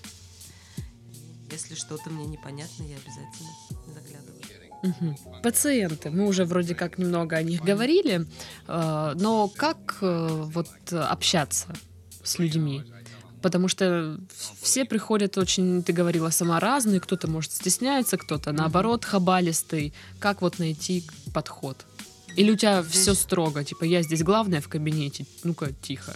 Если 1.51 1.75
что-то 1.75 2.09
мне 2.09 2.25
непонятно, 2.25 2.83
я 2.83 2.95
обязательно 2.97 3.49
заглядываю. 3.93 4.39
Мгм. 4.81 5.17
Пациенты, 5.43 6.09
мы 6.09 6.25
уже 6.27 6.45
вроде 6.45 6.73
как 6.73 6.97
немного 6.97 7.35
о 7.35 7.43
них 7.43 7.61
говорили, 7.61 8.25
э, 8.67 9.13
но 9.19 9.49
как 9.49 9.97
э, 10.01 10.27
вот 10.53 10.69
общаться 10.91 11.67
с 12.23 12.39
людьми? 12.39 12.83
Потому 13.41 13.67
что 13.69 14.17
все 14.61 14.85
приходят 14.85 15.37
очень, 15.37 15.81
ты 15.83 15.93
говорила, 15.93 16.29
сама 16.29 16.59
разные, 16.59 16.99
кто-то 16.99 17.27
может 17.29 17.51
стесняется, 17.53 18.17
кто-то 18.17 18.51
наоборот 18.51 19.05
хабалистый. 19.05 19.93
Как 20.19 20.41
вот 20.41 20.59
найти 20.59 21.05
подход? 21.33 21.85
Или 22.35 22.51
у 22.51 22.55
тебя 22.55 22.83
Здесь- 22.83 23.01
все 23.01 23.13
строго, 23.13 23.63
типа 23.63 23.83
я 23.85 24.01
здесь 24.01 24.23
главная 24.23 24.61
в 24.61 24.67
кабинете, 24.67 25.25
ну-ка 25.43 25.71
тихо. 25.81 26.13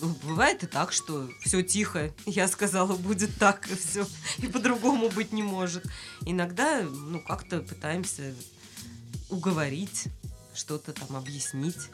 Ну, 0.00 0.16
бывает 0.22 0.62
и 0.62 0.66
так, 0.66 0.92
что 0.92 1.28
все 1.40 1.62
тихо. 1.62 2.12
Я 2.26 2.48
сказала, 2.48 2.96
будет 2.96 3.36
так, 3.38 3.70
и 3.70 3.74
все. 3.74 4.06
И 4.38 4.46
по-другому 4.46 5.10
быть 5.10 5.32
не 5.32 5.42
может. 5.42 5.84
Иногда, 6.24 6.82
ну, 6.82 7.20
как-то 7.20 7.60
пытаемся 7.60 8.34
уговорить, 9.28 10.04
что-то 10.54 10.92
там 10.92 11.16
объяснить, 11.16 11.90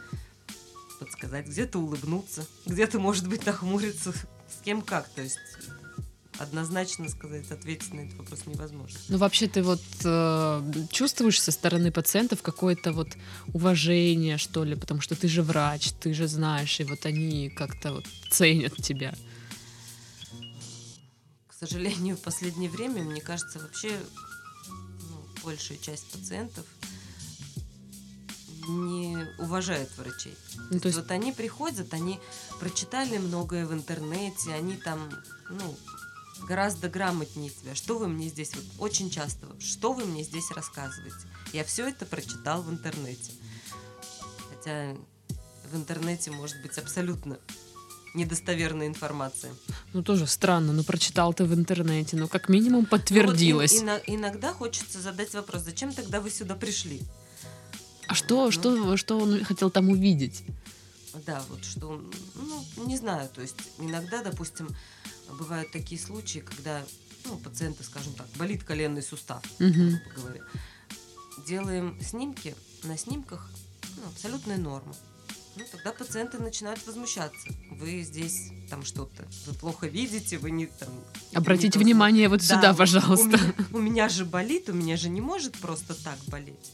подсказать, 1.01 1.47
где-то 1.47 1.79
улыбнуться, 1.79 2.47
где-то, 2.65 2.99
может 2.99 3.29
быть, 3.29 3.45
нахмуриться. 3.45 4.13
С 4.13 4.63
кем 4.65 4.83
как. 4.83 5.09
То 5.09 5.23
есть 5.23 5.39
однозначно 6.39 7.09
сказать, 7.09 7.51
ответить 7.51 7.93
на 7.93 8.01
этот 8.01 8.19
вопрос 8.19 8.47
невозможно. 8.47 8.99
Ну 9.09 9.19
вообще 9.19 9.49
ты 9.49 9.63
вот 9.63 9.83
э, 10.05 10.73
чувствуешь 10.91 11.41
со 11.41 11.53
стороны 11.53 11.91
пациентов 11.91 12.43
какое-то 12.43 12.93
вот 12.93 13.09
уважение, 13.53 14.39
что 14.39 14.65
ли, 14.65 14.75
потому 14.75 15.01
что 15.01 15.15
ты 15.15 15.29
же 15.29 15.43
врач, 15.43 15.93
ты 15.93 16.13
же 16.13 16.29
знаешь, 16.29 16.81
и 16.81 16.85
вот 16.85 17.07
они 17.07 17.51
как-то 17.51 17.93
вот 17.93 18.07
ценят 18.31 18.77
тебя. 18.77 19.15
К 21.49 21.55
сожалению, 21.59 22.17
в 22.17 22.21
последнее 22.21 22.71
время, 22.71 23.03
мне 23.03 23.21
кажется, 23.21 23.59
вообще 23.59 23.99
ну, 24.69 25.27
большая 25.43 25.79
часть 25.79 26.07
пациентов 26.13 26.67
не 28.69 29.17
уважает 29.39 29.91
врачей. 29.97 30.37
Ну, 30.71 30.81
то 30.81 30.89
есть, 30.89 30.99
Вот 30.99 31.11
они 31.11 31.33
приходят, 31.33 31.93
они 31.95 32.21
прочитали 32.61 33.19
многое 33.19 33.67
в 33.67 33.73
интернете, 33.73 34.53
они 34.53 34.77
там, 34.77 35.11
ну, 35.51 35.77
гораздо 36.43 36.89
грамотнее 36.89 37.51
тебя. 37.51 37.75
Что 37.75 37.99
вы 37.99 38.09
мне 38.09 38.29
здесь, 38.29 38.53
вот 38.55 38.65
очень 38.79 39.11
часто, 39.11 39.47
что 39.59 39.93
вы 39.93 40.05
мне 40.05 40.23
здесь 40.23 40.51
рассказываете? 40.51 41.17
Я 41.53 41.65
все 41.65 41.89
это 41.89 42.05
прочитал 42.07 42.63
в 42.63 42.71
интернете. 42.71 43.33
Хотя 44.51 44.95
в 45.71 45.77
интернете 45.77 46.31
может 46.31 46.61
быть 46.63 46.77
абсолютно 46.79 47.39
недостоверная 48.15 48.87
информация. 48.87 49.53
ну 49.93 50.03
тоже 50.03 50.27
странно, 50.27 50.73
ну 50.73 50.83
прочитал 50.85 51.35
ты 51.35 51.45
в 51.45 51.53
интернете, 51.53 52.17
ну 52.17 52.29
как 52.29 52.49
минимум 52.49 52.87
подтвердилось. 52.87 53.73
Ну, 53.75 53.81
вот 53.81 54.03
и- 54.09 54.13
ино- 54.15 54.17
иногда 54.19 54.53
хочется 54.55 55.01
задать 55.03 55.35
вопрос, 55.35 55.63
зачем 55.63 55.93
тогда 55.93 56.21
вы 56.23 56.31
сюда 56.31 56.55
пришли? 56.55 57.03
А 58.09 58.15
что, 58.15 58.47
Ну. 58.47 58.51
что, 58.53 58.97
что 58.97 59.19
он 59.19 59.45
хотел 59.45 59.69
там 59.71 59.91
увидеть? 59.91 60.45
Да, 61.27 61.43
вот 61.51 61.63
что, 61.65 62.03
ну, 62.37 62.65
не 62.87 62.97
знаю, 62.97 63.29
то 63.35 63.43
есть 63.43 63.57
иногда, 63.79 64.23
допустим, 64.23 64.69
бывают 65.35 65.71
такие 65.73 66.01
случаи, 66.01 66.41
когда, 66.41 66.85
ну, 67.25 67.37
пациенты, 67.39 67.85
скажем 67.85 68.15
так, 68.15 68.27
болит 68.37 68.65
коленный 68.65 69.03
сустав, 69.03 69.43
говоря. 69.59 70.41
Делаем 71.47 71.99
снимки, 72.01 72.55
на 72.83 72.97
снимках 72.97 73.51
ну, 73.97 74.09
абсолютная 74.09 74.57
норма. 74.57 74.95
Ну, 75.57 75.65
тогда 75.71 75.93
пациенты 75.93 76.39
начинают 76.39 76.87
возмущаться. 76.87 77.49
Вы 77.71 78.03
здесь 78.03 78.51
там 78.69 78.85
что-то, 78.85 79.27
вы 79.47 79.55
плохо 79.55 79.87
видите, 79.87 80.37
вы 80.37 80.51
не 80.51 80.67
там... 80.67 80.89
Обратите 81.33 81.79
не 81.79 81.85
внимание 81.85 82.29
вот 82.29 82.41
Да, 82.41 82.57
сюда, 82.57 82.75
пожалуйста. 82.75 83.25
У 83.27 83.31
меня, 83.31 83.55
у 83.73 83.79
меня 83.79 84.09
же 84.09 84.25
болит, 84.27 84.69
у 84.69 84.75
меня 84.75 84.97
же 84.97 85.09
не 85.09 85.23
может 85.23 85.57
просто 85.59 85.95
так 85.95 86.19
болеть. 86.27 86.73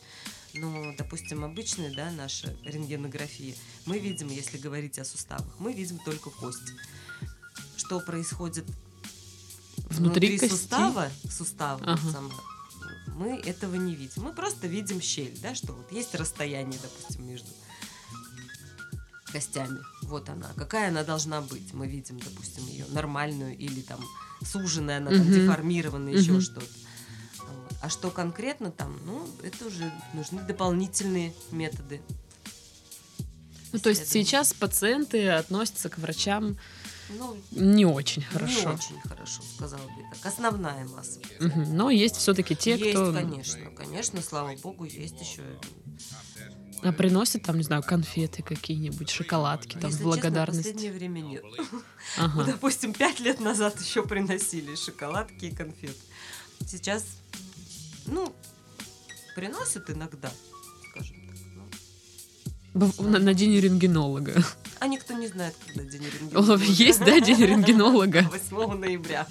Ну, 0.54 0.94
допустим, 0.98 1.44
обычная, 1.44 1.94
да, 1.94 2.10
наша 2.10 2.54
рентгенография, 2.64 3.54
мы 3.86 3.98
видим, 3.98 4.28
если 4.28 4.58
говорить 4.58 4.98
о 4.98 5.04
суставах, 5.04 5.54
мы 5.58 5.72
видим 5.72 5.98
только 5.98 6.30
кость. 6.30 6.72
Что 7.84 7.98
происходит 7.98 8.64
Внутри 9.90 10.38
кости? 10.38 10.54
сустава, 10.54 11.10
сустава 11.28 11.78
вот 11.78 11.88
Ага. 11.88 12.12
сама, 12.12 12.34
мы 13.16 13.36
этого 13.40 13.74
не 13.74 13.96
видим. 13.96 14.22
Мы 14.22 14.32
просто 14.32 14.68
видим 14.68 15.00
щель, 15.00 15.36
да, 15.42 15.56
что 15.56 15.72
вот 15.72 15.90
есть 15.90 16.14
расстояние, 16.14 16.78
допустим, 16.80 17.26
между 17.26 17.48
костями. 19.32 19.80
Вот 20.02 20.28
она. 20.28 20.48
Какая 20.54 20.90
она 20.90 21.02
должна 21.02 21.40
быть? 21.40 21.74
Мы 21.74 21.88
видим, 21.88 22.20
допустим, 22.20 22.64
ее 22.68 22.86
нормальную 22.90 23.58
или 23.58 23.80
там 23.80 24.00
суженная, 24.44 24.98
она 24.98 25.10
там 25.10 25.28
деформированная, 25.32 26.12
еще 26.14 26.40
что-то. 26.40 26.66
Вот. 27.40 27.72
А 27.82 27.88
что 27.88 28.10
конкретно 28.12 28.70
там, 28.70 28.96
ну, 29.04 29.28
это 29.42 29.66
уже 29.66 29.92
нужны 30.14 30.40
дополнительные 30.42 31.34
методы. 31.50 32.00
Ну, 33.72 33.80
то 33.80 33.88
есть 33.88 34.08
сейчас 34.08 34.52
пациенты 34.52 35.30
относятся 35.30 35.88
к 35.88 35.98
врачам 35.98 36.56
Ну, 37.10 37.36
не 37.50 37.84
очень 37.84 38.22
не 38.22 38.26
хорошо. 38.28 38.70
очень 38.74 39.00
хорошо, 39.06 39.42
сказала 39.56 39.82
бы 39.82 40.02
так. 40.12 40.26
Основная 40.32 40.84
масса. 40.86 41.20
Мгм. 41.40 41.76
Но 41.76 41.90
есть 41.90 42.16
все-таки 42.16 42.54
те, 42.56 42.76
есть, 42.76 42.90
кто 42.90 43.12
конечно, 43.12 43.70
конечно, 43.70 44.22
слава 44.22 44.54
богу, 44.56 44.84
есть 44.84 45.20
еще. 45.20 45.42
а, 46.82 46.92
приносит 46.92 47.42
там, 47.44 47.58
не 47.58 47.64
знаю, 47.64 47.82
конфеты 47.82 48.42
какие-нибудь, 48.42 49.10
шоколадки 49.10 49.74
там 49.74 49.90
в 49.90 49.92
Если 49.92 50.02
благодарность. 50.04 50.64
честно, 50.64 50.72
в 50.72 50.74
последнее 50.74 50.98
время 50.98 51.20
нет. 51.20 51.44
Ага. 52.16 52.32
Ну, 52.36 52.44
допустим, 52.44 52.92
пять 52.94 53.20
лет 53.20 53.40
назад 53.40 53.80
еще 53.80 54.02
приносили 54.04 54.74
шоколадки 54.74 55.46
и 55.46 55.54
конфеты. 55.54 55.94
Сейчас, 56.66 57.04
ну, 58.06 58.34
приносят 59.34 59.90
иногда, 59.90 60.32
скажем 60.90 61.16
так. 61.28 61.36
ну. 62.74 62.92
На, 63.08 63.18
на 63.18 63.34
день 63.34 63.58
рентгенолога. 63.58 64.42
А 64.82 64.88
никто 64.88 65.14
не 65.14 65.28
знает, 65.28 65.54
когда 65.64 65.88
день 65.88 66.02
рентгенолога. 66.02 66.64
Есть, 66.64 66.98
да, 67.04 67.20
день 67.20 67.40
рентгенолога? 67.40 68.22
8 68.52 68.78
ноября. 68.80 69.28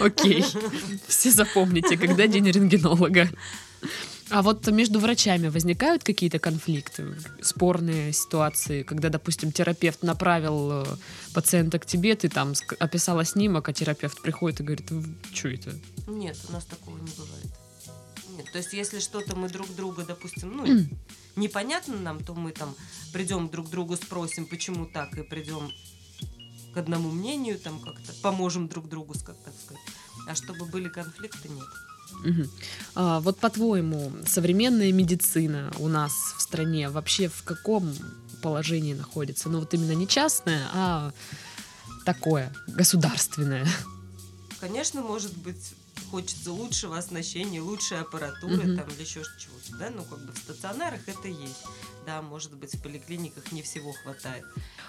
Окей. 0.00 0.44
Все 1.08 1.30
запомните, 1.30 1.96
когда 1.96 2.26
день 2.26 2.50
рентгенолога. 2.50 3.30
А 4.28 4.42
вот 4.42 4.66
между 4.66 5.00
врачами 5.00 5.48
возникают 5.48 6.04
какие-то 6.04 6.38
конфликты, 6.38 7.14
спорные 7.40 8.12
ситуации, 8.12 8.82
когда, 8.82 9.08
допустим, 9.08 9.50
терапевт 9.50 10.02
направил 10.02 10.82
э, 10.82 10.84
пациента 11.32 11.78
к 11.78 11.86
тебе, 11.86 12.14
ты 12.14 12.28
там 12.28 12.52
описала 12.78 13.24
снимок, 13.24 13.70
а 13.70 13.72
терапевт 13.72 14.20
приходит 14.20 14.60
и 14.60 14.62
говорит, 14.62 14.90
что 15.32 15.48
это? 15.48 15.70
Нет, 16.06 16.36
у 16.50 16.52
нас 16.52 16.66
такого 16.66 16.98
не 16.98 17.10
бывает. 17.12 17.61
Нет, 18.36 18.50
то 18.50 18.58
есть 18.58 18.72
если 18.72 18.98
что-то 18.98 19.36
мы 19.36 19.48
друг 19.48 19.74
друга, 19.74 20.04
допустим, 20.04 20.56
ну, 20.56 20.86
непонятно 21.36 21.96
нам, 21.96 22.24
то 22.24 22.34
мы 22.34 22.52
там 22.52 22.74
придем 23.12 23.48
друг 23.48 23.68
другу, 23.68 23.96
спросим, 23.96 24.46
почему 24.46 24.86
так, 24.86 25.16
и 25.18 25.22
придем 25.22 25.70
к 26.74 26.76
одному 26.78 27.10
мнению, 27.10 27.58
там 27.58 27.78
как-то 27.80 28.12
поможем 28.22 28.68
друг 28.68 28.88
другу, 28.88 29.14
как 29.14 29.36
так 29.44 29.54
сказать. 29.64 29.82
А 30.26 30.34
чтобы 30.34 30.64
были 30.66 30.88
конфликты, 30.88 31.48
нет. 31.48 31.66
Мгм. 32.24 32.50
А, 32.94 33.20
вот 33.20 33.38
по-твоему, 33.38 34.12
современная 34.26 34.92
медицина 34.92 35.72
у 35.78 35.88
нас 35.88 36.12
в 36.36 36.40
стране 36.40 36.88
вообще 36.88 37.28
в 37.28 37.42
каком 37.42 37.94
положении 38.42 38.94
находится? 38.94 39.48
Ну 39.48 39.60
вот 39.60 39.72
именно 39.74 39.92
не 39.92 40.06
частная, 40.06 40.68
а 40.72 41.12
такое, 42.04 42.52
государственное. 42.66 43.66
Конечно, 44.60 45.02
может 45.02 45.36
быть, 45.38 45.74
хочется 46.02 46.52
лучшего 46.52 46.98
оснащения, 46.98 47.62
лучшей 47.62 48.00
аппаратуры 48.00 48.64
Мгм. 48.64 48.76
там 48.76 48.88
или 48.88 49.02
еще 49.02 49.22
чего-то, 49.38 49.76
да, 49.78 49.90
ну 49.90 50.04
как 50.04 50.24
бы 50.24 50.32
в 50.32 50.38
стационарах 50.38 51.00
это 51.06 51.28
есть. 51.28 51.62
Да, 52.06 52.20
может 52.20 52.52
быть, 52.54 52.74
в 52.74 52.82
поликлиниках 52.82 53.52
не 53.52 53.62
всего 53.62 53.92
хватает. 53.92 54.44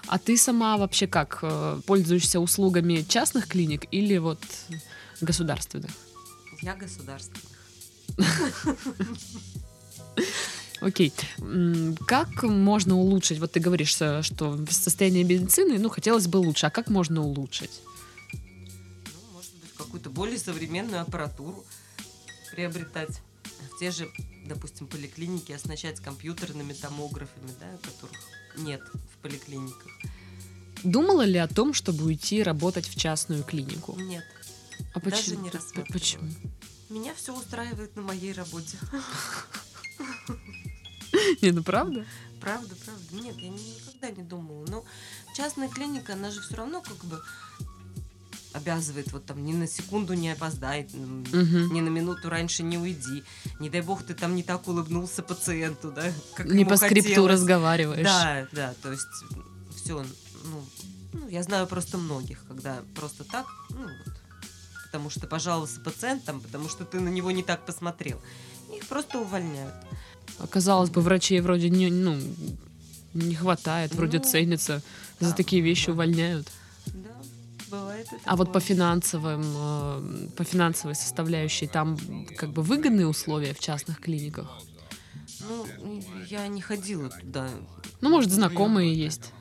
А 0.08 0.18
ты 0.18 0.36
сама 0.38 0.78
вообще 0.78 1.06
как, 1.08 1.40
э, 1.44 1.80
пользуешься 1.86 2.40
услугами 2.40 3.06
частных 3.08 3.48
клиник 3.48 3.86
или 3.92 4.18
вот 4.18 4.40
государственных? 5.22 5.92
Я 6.62 6.74
государственных. 6.76 7.44
Окей. 10.82 11.14
Как 12.08 12.44
можно 12.44 12.98
улучшить? 12.98 13.40
Вот 13.40 13.54
ты 13.54 13.60
говоришь, 13.62 13.96
э, 14.02 14.22
что 14.22 14.60
состояние 14.70 15.24
медицины, 15.24 15.80
ну, 15.80 15.90
хотелось 15.90 16.28
бы 16.28 16.38
лучше. 16.38 16.66
А 16.66 16.70
как 16.70 16.90
можно 16.90 17.22
улучшить? 17.22 17.72
Какую-то 19.94 20.10
более 20.10 20.40
современную 20.40 21.02
аппаратуру 21.04 21.64
приобретать. 22.50 23.22
В 23.76 23.78
те 23.78 23.92
же, 23.92 24.10
допустим, 24.48 24.88
поликлиники 24.88 25.52
оснащать 25.52 26.00
компьютерными 26.00 26.74
томографами, 26.74 27.52
да, 27.60 27.68
которых 27.78 28.20
нет 28.58 28.82
в 28.92 29.18
поликлиниках. 29.22 29.88
Думала 30.84 31.22
ли 31.26 31.38
о 31.38 31.48
том, 31.48 31.76
чтобы 31.76 32.06
уйти 32.06 32.42
работать 32.42 32.88
в 32.88 32.98
частную 32.98 33.44
клинику? 33.44 33.96
Нет. 34.00 34.24
А 34.96 35.00
Даже 35.00 35.16
почему? 35.16 35.44
не 35.44 35.50
рассматривала. 35.52 35.94
Почему? 35.94 36.30
Меня 36.90 37.14
все 37.14 37.38
устраивает 37.38 37.96
на 37.96 38.02
моей 38.02 38.34
работе. 38.34 38.80
Не, 41.44 41.52
ну 41.52 41.62
правда? 41.62 42.04
Правда, 42.42 42.76
правда. 42.84 43.04
Нет, 43.16 43.38
я 43.38 43.50
ни- 43.50 43.76
никогда 43.76 44.10
не 44.10 44.24
думала. 44.24 44.66
Но 44.68 44.84
частная 45.36 45.70
клиника, 45.70 46.14
она 46.14 46.32
же 46.32 46.42
все 46.42 46.56
равно 46.56 46.82
как 46.82 46.98
бы 47.06 47.22
обязывает 48.54 49.12
вот 49.12 49.26
там 49.26 49.44
ни 49.46 49.54
на 49.54 49.68
секунду 49.68 50.14
не 50.14 50.30
опоздай, 50.32 50.88
Мгм. 50.94 51.74
ни 51.74 51.82
на 51.82 51.90
минуту 51.90 52.30
раньше 52.30 52.64
не 52.64 52.78
уйди. 52.78 53.24
Не 53.60 53.70
дай 53.70 53.82
бог 53.82 54.04
ты 54.04 54.14
там 54.14 54.36
не 54.36 54.44
так 54.44 54.68
улыбнулся 54.68 55.22
пациенту, 55.24 55.92
да, 55.92 56.12
как 56.36 56.46
Не 56.48 56.64
по 56.66 56.78
скрипту 56.78 57.10
хотелось. 57.10 57.32
разговариваешь. 57.34 58.06
Да, 58.06 58.48
да, 58.52 58.74
то 58.82 58.92
есть 58.92 59.08
все, 59.76 60.06
ну, 60.46 60.64
ну, 61.14 61.28
я 61.30 61.44
знаю 61.44 61.68
просто 61.68 61.98
многих, 61.98 62.44
когда 62.48 62.82
просто 62.96 63.24
так, 63.24 63.46
ну 63.72 63.82
вот, 63.84 64.14
потому 64.86 65.10
что 65.10 65.28
пожаловался 65.28 65.80
пациентам, 65.82 66.40
потому 66.42 66.70
что 66.70 66.86
ты 66.86 67.00
на 67.00 67.10
него 67.10 67.32
не 67.32 67.44
так 67.44 67.66
посмотрел. 67.66 68.22
Их 68.76 68.86
просто 68.88 69.20
увольняют. 69.20 69.74
Казалось 70.50 70.90
бы, 70.90 71.02
врачей 71.02 71.42
вроде 71.42 71.70
не, 71.70 71.90
ну, 71.92 72.20
не 73.14 73.36
хватает, 73.36 73.94
вроде 73.94 74.20
Ну, 74.20 74.24
ценится. 74.26 74.82
За 75.20 75.30
да, 75.30 75.36
такие 75.36 75.62
вещи 75.62 75.88
да. 75.88 75.94
увольняют. 75.94 76.48
Бывает 77.74 78.08
и 78.14 78.16
А 78.26 78.36
вот 78.36 78.54
по 78.54 78.60
финансовым, 78.60 79.44
э, 79.44 80.28
по 80.38 80.44
финансовой 80.44 80.96
составляющей, 80.96 81.68
там 81.68 81.98
как 82.38 82.52
бы 82.52 82.62
выгодные 82.62 83.08
условия 83.08 83.54
в 83.54 83.60
частных 83.60 84.00
клиниках? 84.00 84.48
Ну, 85.40 85.66
я 86.30 86.48
не 86.48 86.62
ходила 86.62 87.10
туда. 87.10 87.50
Ну, 88.02 88.10
может, 88.10 88.32
знакомые 88.32 88.94
есть. 88.94 89.32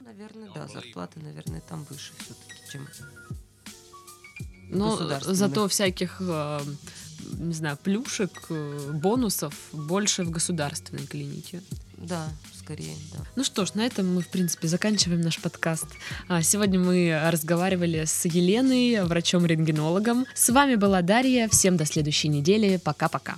Наверное, 0.00 0.50
да, 0.54 0.66
зарплаты, 0.66 1.20
наверное, 1.20 1.60
там 1.60 1.86
выше 1.88 2.12
все-таки, 2.18 2.72
чем 2.72 2.88
Но 4.68 4.90
государственных. 4.90 5.38
зато 5.38 5.68
всяких, 5.68 6.16
э, 6.20 6.60
не 7.38 7.54
знаю, 7.54 7.76
плюшек, 7.76 8.32
э, 8.50 8.90
бонусов 8.92 9.54
больше 9.72 10.24
в 10.24 10.30
государственной 10.30 11.06
клинике. 11.06 11.62
Да, 11.96 12.28
скорее, 12.60 12.94
да. 13.12 13.24
Ну 13.36 13.44
что 13.44 13.64
ж, 13.64 13.74
на 13.74 13.86
этом 13.86 14.14
мы, 14.14 14.22
в 14.22 14.28
принципе, 14.28 14.68
заканчиваем 14.68 15.20
наш 15.20 15.38
подкаст. 15.38 15.86
А, 16.28 16.42
Сегодня 16.42 16.78
мы 16.78 17.20
разговаривали 17.30 18.04
с 18.04 18.24
Еленой, 18.24 19.02
врачом-рентгенологом. 19.04 20.26
С 20.34 20.50
вами 20.50 20.76
была 20.76 21.02
Дарья. 21.02 21.48
Всем 21.48 21.76
до 21.76 21.84
следующей 21.84 22.28
недели. 22.28 22.76
Пока-пока. 22.76 23.36